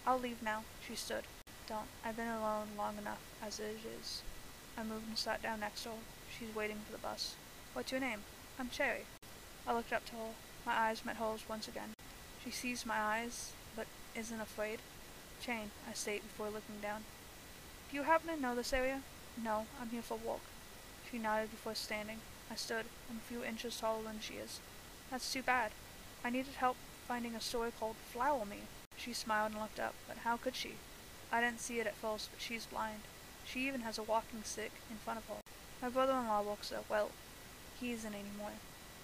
I'll 0.06 0.18
leave 0.18 0.42
now. 0.42 0.64
She 0.86 0.94
stood. 0.94 1.24
Don't. 1.68 1.88
I've 2.04 2.16
been 2.16 2.28
alone 2.28 2.68
long 2.76 2.98
enough 2.98 3.20
as 3.44 3.60
it 3.60 3.78
is. 4.00 4.22
I 4.80 4.82
moved 4.82 5.08
and 5.08 5.18
sat 5.18 5.42
down 5.42 5.60
next 5.60 5.82
to 5.82 5.90
her. 5.90 5.94
She's 6.38 6.54
waiting 6.54 6.78
for 6.86 6.92
the 6.92 6.98
bus. 7.06 7.34
What's 7.74 7.92
your 7.92 8.00
name? 8.00 8.20
I'm 8.58 8.70
Cherry. 8.70 9.04
I 9.66 9.74
looked 9.74 9.92
up 9.92 10.06
to 10.06 10.12
her. 10.12 10.30
My 10.64 10.72
eyes 10.72 11.04
met 11.04 11.16
hers 11.16 11.44
once 11.46 11.68
again. 11.68 11.90
She 12.42 12.50
sees 12.50 12.86
my 12.86 12.98
eyes, 12.98 13.52
but 13.76 13.86
isn't 14.16 14.40
afraid. 14.40 14.78
Chain, 15.42 15.70
I 15.86 15.92
state 15.92 16.22
before 16.22 16.46
looking 16.46 16.80
down. 16.80 17.04
Do 17.90 17.96
you 17.96 18.04
happen 18.04 18.34
to 18.34 18.40
know 18.40 18.54
this 18.54 18.72
area? 18.72 19.02
No, 19.42 19.66
I'm 19.78 19.90
here 19.90 20.00
for 20.00 20.16
walk. 20.16 20.40
She 21.10 21.18
nodded 21.18 21.50
before 21.50 21.74
standing. 21.74 22.20
I 22.50 22.54
stood, 22.54 22.86
I'm 23.10 23.18
a 23.18 23.28
few 23.28 23.44
inches 23.44 23.78
taller 23.78 24.04
than 24.04 24.20
she 24.20 24.34
is. 24.34 24.60
That's 25.10 25.30
too 25.30 25.42
bad. 25.42 25.72
I 26.24 26.30
needed 26.30 26.54
help 26.56 26.78
finding 27.06 27.34
a 27.34 27.40
store 27.42 27.70
called 27.78 27.96
Flower 28.10 28.46
Me. 28.46 28.60
She 28.96 29.12
smiled 29.12 29.52
and 29.52 29.60
looked 29.60 29.78
up, 29.78 29.92
but 30.08 30.18
how 30.24 30.38
could 30.38 30.56
she? 30.56 30.76
I 31.30 31.42
didn't 31.42 31.60
see 31.60 31.80
it 31.80 31.86
at 31.86 31.96
first, 31.96 32.30
but 32.32 32.40
she's 32.40 32.64
blind. 32.64 33.02
She 33.52 33.66
even 33.66 33.80
has 33.80 33.98
a 33.98 34.04
walking 34.04 34.44
stick 34.44 34.70
in 34.88 34.96
front 34.98 35.18
of 35.18 35.26
her. 35.26 35.42
My 35.82 35.88
brother-in-law 35.88 36.42
walks 36.42 36.68
there. 36.68 36.80
Well, 36.88 37.10
he 37.80 37.90
isn't 37.92 38.14
anymore. 38.14 38.52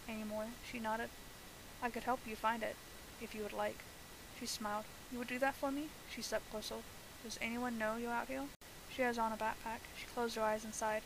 Anymore? 0.08 0.46
She 0.70 0.78
nodded. 0.78 1.08
I 1.82 1.90
could 1.90 2.04
help 2.04 2.20
you 2.24 2.36
find 2.36 2.62
it, 2.62 2.76
if 3.20 3.34
you 3.34 3.42
would 3.42 3.52
like. 3.52 3.78
She 4.38 4.46
smiled. 4.46 4.84
You 5.10 5.18
would 5.18 5.28
do 5.28 5.40
that 5.40 5.54
for 5.54 5.72
me? 5.72 5.88
She 6.14 6.22
stepped 6.22 6.50
closer. 6.50 6.76
Does 7.24 7.38
anyone 7.42 7.78
know 7.78 7.96
you're 7.96 8.12
out 8.12 8.28
here? 8.28 8.44
She 8.94 9.02
has 9.02 9.18
on 9.18 9.32
a 9.32 9.36
backpack. 9.36 9.80
She 9.98 10.06
closed 10.14 10.36
her 10.36 10.42
eyes 10.42 10.64
and 10.64 10.74
sighed. 10.74 11.02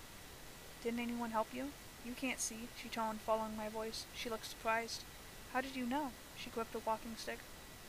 Didn't 0.82 1.00
anyone 1.00 1.30
help 1.30 1.48
you? 1.52 1.68
You 2.04 2.12
can't 2.12 2.40
see, 2.40 2.68
she 2.76 2.88
toned, 2.88 3.20
following 3.20 3.56
my 3.56 3.68
voice. 3.68 4.04
She 4.14 4.28
looked 4.28 4.46
surprised. 4.46 5.02
How 5.52 5.60
did 5.60 5.76
you 5.76 5.86
know? 5.86 6.10
She 6.36 6.50
gripped 6.50 6.74
a 6.74 6.78
walking 6.78 7.14
stick. 7.16 7.38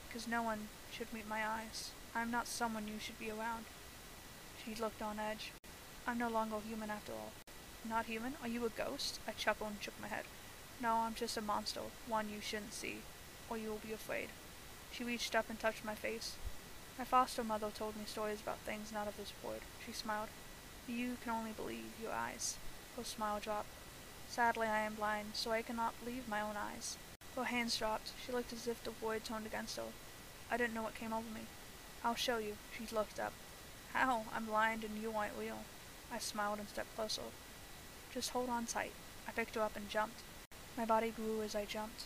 Because 0.08 0.28
no 0.28 0.44
one 0.44 0.70
should 0.92 1.14
meet 1.14 1.28
my 1.28 1.46
eyes. 1.46 1.92
I'm 2.16 2.32
not 2.32 2.48
someone 2.48 2.88
you 2.88 3.00
should 3.00 3.20
be 3.20 3.30
around. 3.30 3.66
She 4.64 4.76
looked 4.76 5.02
on 5.02 5.20
edge. 5.20 5.52
I'm 6.06 6.18
no 6.18 6.30
longer 6.30 6.58
human 6.60 6.90
after 6.90 7.14
all. 7.14 7.32
Not 7.88 8.06
human? 8.06 8.36
Are 8.42 8.48
you 8.48 8.66
a 8.66 8.70
ghost? 8.70 9.20
I 9.28 9.32
chuckled 9.32 9.72
and 9.72 9.82
shook 9.82 10.00
my 10.00 10.08
head. 10.08 10.26
No, 10.80 10.98
I'm 10.98 11.16
just 11.16 11.38
a 11.38 11.42
monster, 11.42 11.82
one 12.08 12.30
you 12.30 12.42
shouldn't 12.42 12.74
see, 12.74 12.98
or 13.50 13.58
you 13.58 13.70
will 13.70 13.82
be 13.86 13.94
afraid. 13.94 14.30
She 14.92 15.04
reached 15.04 15.36
up 15.36 15.50
and 15.50 15.60
touched 15.60 15.84
my 15.84 15.96
face. 15.96 16.36
My 16.98 17.06
foster 17.06 17.44
mother 17.44 17.72
told 17.74 17.96
me 17.96 18.04
stories 18.06 18.42
about 18.42 18.60
things 18.60 18.92
not 18.92 19.08
of 19.08 19.18
this 19.18 19.34
world. 19.44 19.62
She 19.86 19.94
smiled. 19.94 20.30
You 20.88 21.18
can 21.24 21.32
only 21.32 21.52
believe 21.52 21.94
your 22.02 22.12
eyes. 22.12 22.58
Her 22.98 23.04
smile 23.04 23.40
dropped. 23.40 23.70
Sadly, 24.28 24.68
I 24.68 24.82
am 24.82 24.96
blind, 24.96 25.32
so 25.34 25.52
I 25.52 25.62
cannot 25.62 26.00
believe 26.00 26.30
my 26.30 26.42
own 26.42 26.56
eyes. 26.58 26.98
Her 27.36 27.46
hands 27.46 27.78
dropped. 27.78 28.12
She 28.24 28.32
looked 28.32 28.54
as 28.54 28.68
if 28.68 28.84
the 28.84 28.92
void 28.92 29.24
turned 29.24 29.46
against 29.46 29.78
her. 29.78 29.84
I 30.52 30.58
didn't 30.58 30.74
know 30.74 30.84
what 30.84 30.96
came 30.96 31.14
over 31.14 31.30
me. 31.34 31.42
I'll 32.04 32.16
show 32.16 32.38
you. 32.38 32.58
She 32.78 32.94
looked 32.94 33.20
up. 33.20 33.34
How? 33.94 34.24
I'm 34.36 34.46
blind 34.46 34.84
and 34.84 35.02
you 35.02 35.12
aren't 35.16 35.38
real. 35.40 35.60
I 36.14 36.18
smiled 36.18 36.60
and 36.60 36.70
stepped 36.70 36.96
closer. 36.96 37.22
Just 38.14 38.32
hold 38.32 38.50
on 38.50 38.66
tight. 38.66 38.94
I 39.28 39.32
picked 39.32 39.56
her 39.56 39.62
up 39.62 39.76
and 39.76 39.90
jumped. 39.90 40.22
My 40.78 40.86
body 40.86 41.12
grew 41.12 41.42
as 41.42 41.56
I 41.56 41.66
jumped. 41.66 42.04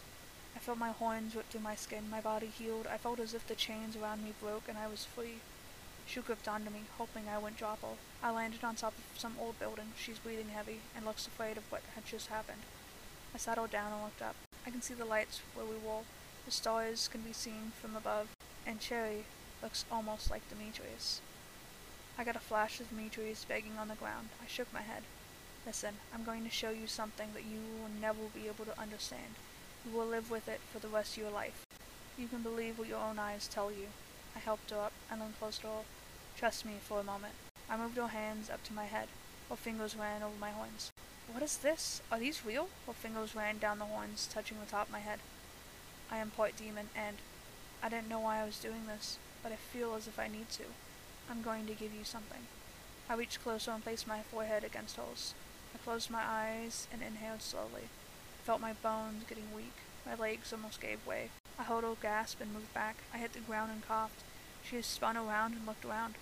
I 0.55 0.59
felt 0.59 0.77
my 0.77 0.91
horns 0.91 1.35
rip 1.35 1.49
through 1.49 1.61
my 1.61 1.75
skin, 1.75 2.09
my 2.09 2.21
body 2.21 2.47
healed. 2.47 2.87
I 2.87 2.97
felt 2.97 3.19
as 3.19 3.33
if 3.33 3.47
the 3.47 3.55
chains 3.55 3.95
around 3.95 4.23
me 4.23 4.33
broke 4.41 4.63
and 4.67 4.77
I 4.77 4.87
was 4.87 5.05
free. 5.05 5.39
She 6.07 6.21
gripped 6.21 6.47
onto 6.47 6.69
me, 6.69 6.81
hoping 6.97 7.23
I 7.27 7.37
wouldn't 7.37 7.57
drop 7.57 7.81
her. 7.81 7.97
I 8.21 8.31
landed 8.31 8.63
on 8.63 8.75
top 8.75 8.93
of 8.93 9.19
some 9.19 9.35
old 9.39 9.59
building. 9.59 9.93
She's 9.97 10.19
breathing 10.19 10.49
heavy 10.49 10.79
and 10.95 11.05
looks 11.05 11.27
afraid 11.27 11.57
of 11.57 11.71
what 11.71 11.81
had 11.95 12.05
just 12.05 12.27
happened. 12.27 12.61
I 13.33 13.37
settled 13.37 13.71
down 13.71 13.91
and 13.91 14.03
looked 14.03 14.21
up. 14.21 14.35
I 14.65 14.69
can 14.69 14.81
see 14.81 14.93
the 14.93 15.05
lights 15.05 15.41
where 15.53 15.65
we 15.65 15.75
were. 15.75 16.03
The 16.45 16.51
stars 16.51 17.07
can 17.07 17.21
be 17.21 17.33
seen 17.33 17.71
from 17.81 17.95
above, 17.95 18.27
and 18.65 18.79
Cherry 18.79 19.25
looks 19.63 19.83
almost 19.91 20.29
like 20.29 20.47
Demetrius. 20.47 21.21
I 22.17 22.23
got 22.23 22.37
a 22.37 22.39
flash 22.39 22.79
of 22.79 22.89
Demetrius 22.89 23.43
begging 23.43 23.77
on 23.77 23.89
the 23.89 23.95
ground. 23.95 24.29
I 24.41 24.47
shook 24.47 24.71
my 24.73 24.81
head. 24.81 25.03
Listen, 25.65 25.95
I'm 26.13 26.23
going 26.23 26.45
to 26.45 26.49
show 26.49 26.69
you 26.69 26.87
something 26.87 27.29
that 27.33 27.43
you 27.43 27.59
will 27.81 27.89
never 27.99 28.29
be 28.33 28.47
able 28.47 28.63
to 28.63 28.79
understand. 28.79 29.35
You 29.85 29.97
will 29.97 30.05
live 30.05 30.31
with 30.31 30.47
it 30.47 30.61
for 30.71 30.79
the 30.79 30.87
rest 30.87 31.17
of 31.17 31.23
your 31.23 31.31
life. 31.31 31.65
You 32.17 32.27
can 32.27 32.41
believe 32.41 32.79
what 32.79 32.87
your 32.87 32.99
own 32.99 33.19
eyes 33.19 33.49
tell 33.49 33.69
you. 33.69 33.87
I 34.33 34.39
helped 34.39 34.71
her 34.71 34.79
up 34.79 34.93
and 35.11 35.19
then 35.19 35.33
closed 35.37 35.63
her. 35.63 35.83
Trust 36.37 36.65
me 36.65 36.75
for 36.81 37.01
a 37.01 37.03
moment. 37.03 37.33
I 37.69 37.75
moved 37.75 37.97
her 37.97 38.07
hands 38.07 38.49
up 38.49 38.63
to 38.65 38.73
my 38.73 38.85
head. 38.85 39.09
Her 39.49 39.57
fingers 39.57 39.95
ran 39.95 40.23
over 40.23 40.37
my 40.39 40.51
horns. 40.51 40.91
What 41.29 41.43
is 41.43 41.57
this? 41.57 42.01
Are 42.09 42.19
these 42.19 42.45
real? 42.45 42.69
Her 42.87 42.93
fingers 42.93 43.35
ran 43.35 43.57
down 43.57 43.79
the 43.79 43.85
horns, 43.85 44.29
touching 44.31 44.59
the 44.59 44.71
top 44.71 44.87
of 44.87 44.93
my 44.93 44.99
head. 44.99 45.19
I 46.09 46.17
am 46.17 46.31
part 46.31 46.55
demon, 46.55 46.89
and 46.95 47.17
I 47.83 47.89
didn't 47.89 48.07
know 48.07 48.21
why 48.21 48.39
I 48.39 48.45
was 48.45 48.59
doing 48.59 48.85
this, 48.87 49.17
but 49.43 49.51
I 49.51 49.55
feel 49.55 49.95
as 49.95 50.07
if 50.07 50.17
I 50.17 50.27
need 50.27 50.49
to. 50.51 50.63
I'm 51.29 51.41
going 51.41 51.65
to 51.67 51.73
give 51.73 51.93
you 51.93 52.03
something. 52.03 52.41
I 53.09 53.15
reached 53.15 53.43
closer 53.43 53.71
and 53.71 53.83
placed 53.83 54.07
my 54.07 54.19
forehead 54.19 54.63
against 54.63 54.97
hers. 54.97 55.33
I 55.73 55.77
closed 55.77 56.09
my 56.09 56.23
eyes 56.25 56.87
and 56.91 57.01
inhaled 57.01 57.41
slowly. 57.41 57.83
I 57.83 58.45
felt 58.45 58.61
my 58.61 58.73
bones 58.73 59.23
getting 59.27 59.55
weak. 59.55 59.73
My 60.05 60.15
legs 60.15 60.53
almost 60.53 60.81
gave 60.81 61.05
way. 61.05 61.29
I 61.59 61.63
heard 61.63 61.83
her 61.83 61.95
gasp 62.01 62.41
and 62.41 62.53
moved 62.53 62.73
back. 62.73 62.97
I 63.13 63.17
hit 63.17 63.33
the 63.33 63.39
ground 63.39 63.71
and 63.71 63.87
coughed. 63.87 64.23
She 64.63 64.81
spun 64.81 65.17
around 65.17 65.53
and 65.53 65.65
looked 65.65 65.85
around. 65.85 66.15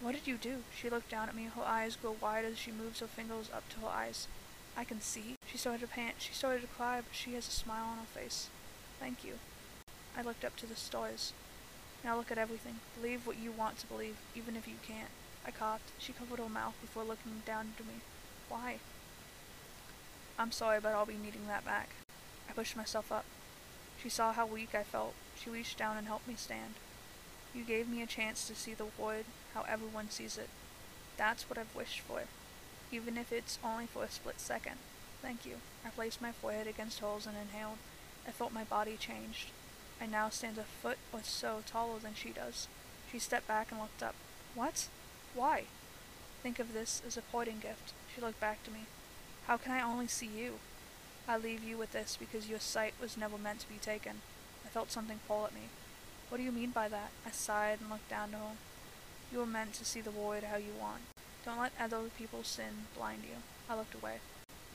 What 0.00 0.14
did 0.14 0.26
you 0.26 0.36
do? 0.36 0.58
She 0.76 0.90
looked 0.90 1.10
down 1.10 1.28
at 1.28 1.34
me. 1.34 1.44
Her 1.44 1.64
eyes 1.64 1.96
grow 1.96 2.16
wide 2.20 2.44
as 2.44 2.58
she 2.58 2.70
moves 2.70 3.00
her 3.00 3.06
fingers 3.06 3.50
up 3.52 3.68
to 3.70 3.80
her 3.80 3.88
eyes. 3.88 4.28
I 4.76 4.84
can 4.84 5.00
see. 5.00 5.34
She 5.50 5.58
started 5.58 5.80
to 5.80 5.88
pant. 5.88 6.16
She 6.18 6.32
started 6.32 6.60
to 6.62 6.68
cry, 6.68 7.00
but 7.00 7.14
she 7.14 7.34
has 7.34 7.48
a 7.48 7.50
smile 7.50 7.84
on 7.84 7.98
her 7.98 8.04
face. 8.04 8.48
Thank 9.00 9.24
you. 9.24 9.34
I 10.16 10.22
looked 10.22 10.44
up 10.44 10.56
to 10.56 10.66
the 10.66 10.76
stars. 10.76 11.32
Now 12.04 12.16
look 12.16 12.30
at 12.30 12.38
everything. 12.38 12.76
Believe 13.00 13.26
what 13.26 13.38
you 13.38 13.52
want 13.52 13.78
to 13.78 13.86
believe, 13.86 14.16
even 14.34 14.56
if 14.56 14.68
you 14.68 14.74
can't. 14.86 15.10
I 15.46 15.50
coughed. 15.50 15.92
She 15.98 16.12
covered 16.12 16.38
her 16.38 16.48
mouth 16.48 16.74
before 16.80 17.04
looking 17.04 17.42
down 17.46 17.72
at 17.78 17.86
me. 17.86 18.00
Why? 18.48 18.78
I'm 20.38 20.52
sorry, 20.52 20.80
but 20.80 20.92
I'll 20.92 21.06
be 21.06 21.14
needing 21.14 21.46
that 21.48 21.64
back. 21.64 21.90
I 22.48 22.52
pushed 22.52 22.76
myself 22.76 23.10
up. 23.10 23.24
She 24.02 24.08
saw 24.08 24.32
how 24.32 24.46
weak 24.46 24.74
I 24.74 24.84
felt. 24.84 25.14
She 25.36 25.50
reached 25.50 25.78
down 25.78 25.96
and 25.96 26.06
helped 26.06 26.28
me 26.28 26.34
stand. 26.36 26.74
You 27.54 27.64
gave 27.64 27.88
me 27.88 28.02
a 28.02 28.06
chance 28.06 28.46
to 28.46 28.54
see 28.54 28.74
the 28.74 28.84
void 28.84 29.24
how 29.54 29.64
everyone 29.68 30.10
sees 30.10 30.38
it. 30.38 30.48
That's 31.16 31.50
what 31.50 31.58
I've 31.58 31.74
wished 31.74 32.00
for, 32.00 32.22
even 32.92 33.18
if 33.18 33.32
it's 33.32 33.58
only 33.64 33.86
for 33.86 34.04
a 34.04 34.10
split 34.10 34.38
second. 34.38 34.76
Thank 35.20 35.44
you. 35.44 35.56
I 35.84 35.88
placed 35.88 36.22
my 36.22 36.30
forehead 36.30 36.68
against 36.68 37.00
hers 37.00 37.26
and 37.26 37.36
inhaled. 37.36 37.78
I 38.26 38.30
felt 38.30 38.52
my 38.52 38.64
body 38.64 38.96
changed. 38.96 39.50
I 40.00 40.06
now 40.06 40.28
stand 40.28 40.58
a 40.58 40.62
foot 40.62 40.98
or 41.12 41.20
so 41.22 41.62
taller 41.66 41.98
than 41.98 42.14
she 42.14 42.30
does. 42.30 42.68
She 43.10 43.18
stepped 43.18 43.48
back 43.48 43.70
and 43.70 43.80
looked 43.80 44.02
up. 44.02 44.14
What? 44.54 44.88
Why? 45.34 45.64
Think 46.42 46.58
of 46.58 46.72
this 46.72 47.02
as 47.06 47.16
a 47.16 47.22
parting 47.22 47.58
gift. 47.60 47.92
She 48.14 48.20
looked 48.20 48.40
back 48.40 48.62
to 48.64 48.70
me. 48.70 48.86
How 49.46 49.56
can 49.56 49.72
I 49.72 49.82
only 49.82 50.06
see 50.06 50.26
you? 50.26 50.54
I 51.26 51.36
leave 51.36 51.64
you 51.64 51.76
with 51.76 51.92
this 51.92 52.16
because 52.18 52.48
your 52.48 52.60
sight 52.60 52.94
was 53.00 53.16
never 53.16 53.36
meant 53.36 53.60
to 53.60 53.68
be 53.68 53.78
taken. 53.78 54.20
I 54.64 54.68
felt 54.68 54.92
something 54.92 55.20
pull 55.26 55.46
at 55.46 55.54
me. 55.54 55.68
What 56.28 56.38
do 56.38 56.44
you 56.44 56.52
mean 56.52 56.70
by 56.70 56.88
that? 56.88 57.10
I 57.26 57.30
sighed 57.30 57.80
and 57.80 57.90
looked 57.90 58.10
down 58.10 58.30
to 58.30 58.36
her. 58.36 58.56
You 59.32 59.38
were 59.38 59.46
meant 59.46 59.74
to 59.74 59.84
see 59.84 60.00
the 60.00 60.10
world 60.10 60.44
how 60.44 60.56
you 60.56 60.72
want. 60.80 61.02
Don't 61.44 61.60
let 61.60 61.72
other 61.80 62.00
people's 62.16 62.48
sin 62.48 62.86
blind 62.96 63.22
you. 63.24 63.36
I 63.68 63.76
looked 63.76 63.94
away. 63.94 64.18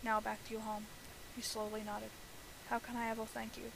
Now 0.04 0.20
back 0.20 0.44
to 0.46 0.52
your 0.52 0.62
home. 0.62 0.86
He 1.36 1.42
slowly 1.42 1.82
nodded. 1.86 2.10
How 2.70 2.80
can 2.80 2.96
I 2.98 3.10
ever 3.10 3.26
thank 3.26 3.58
you? 3.58 3.72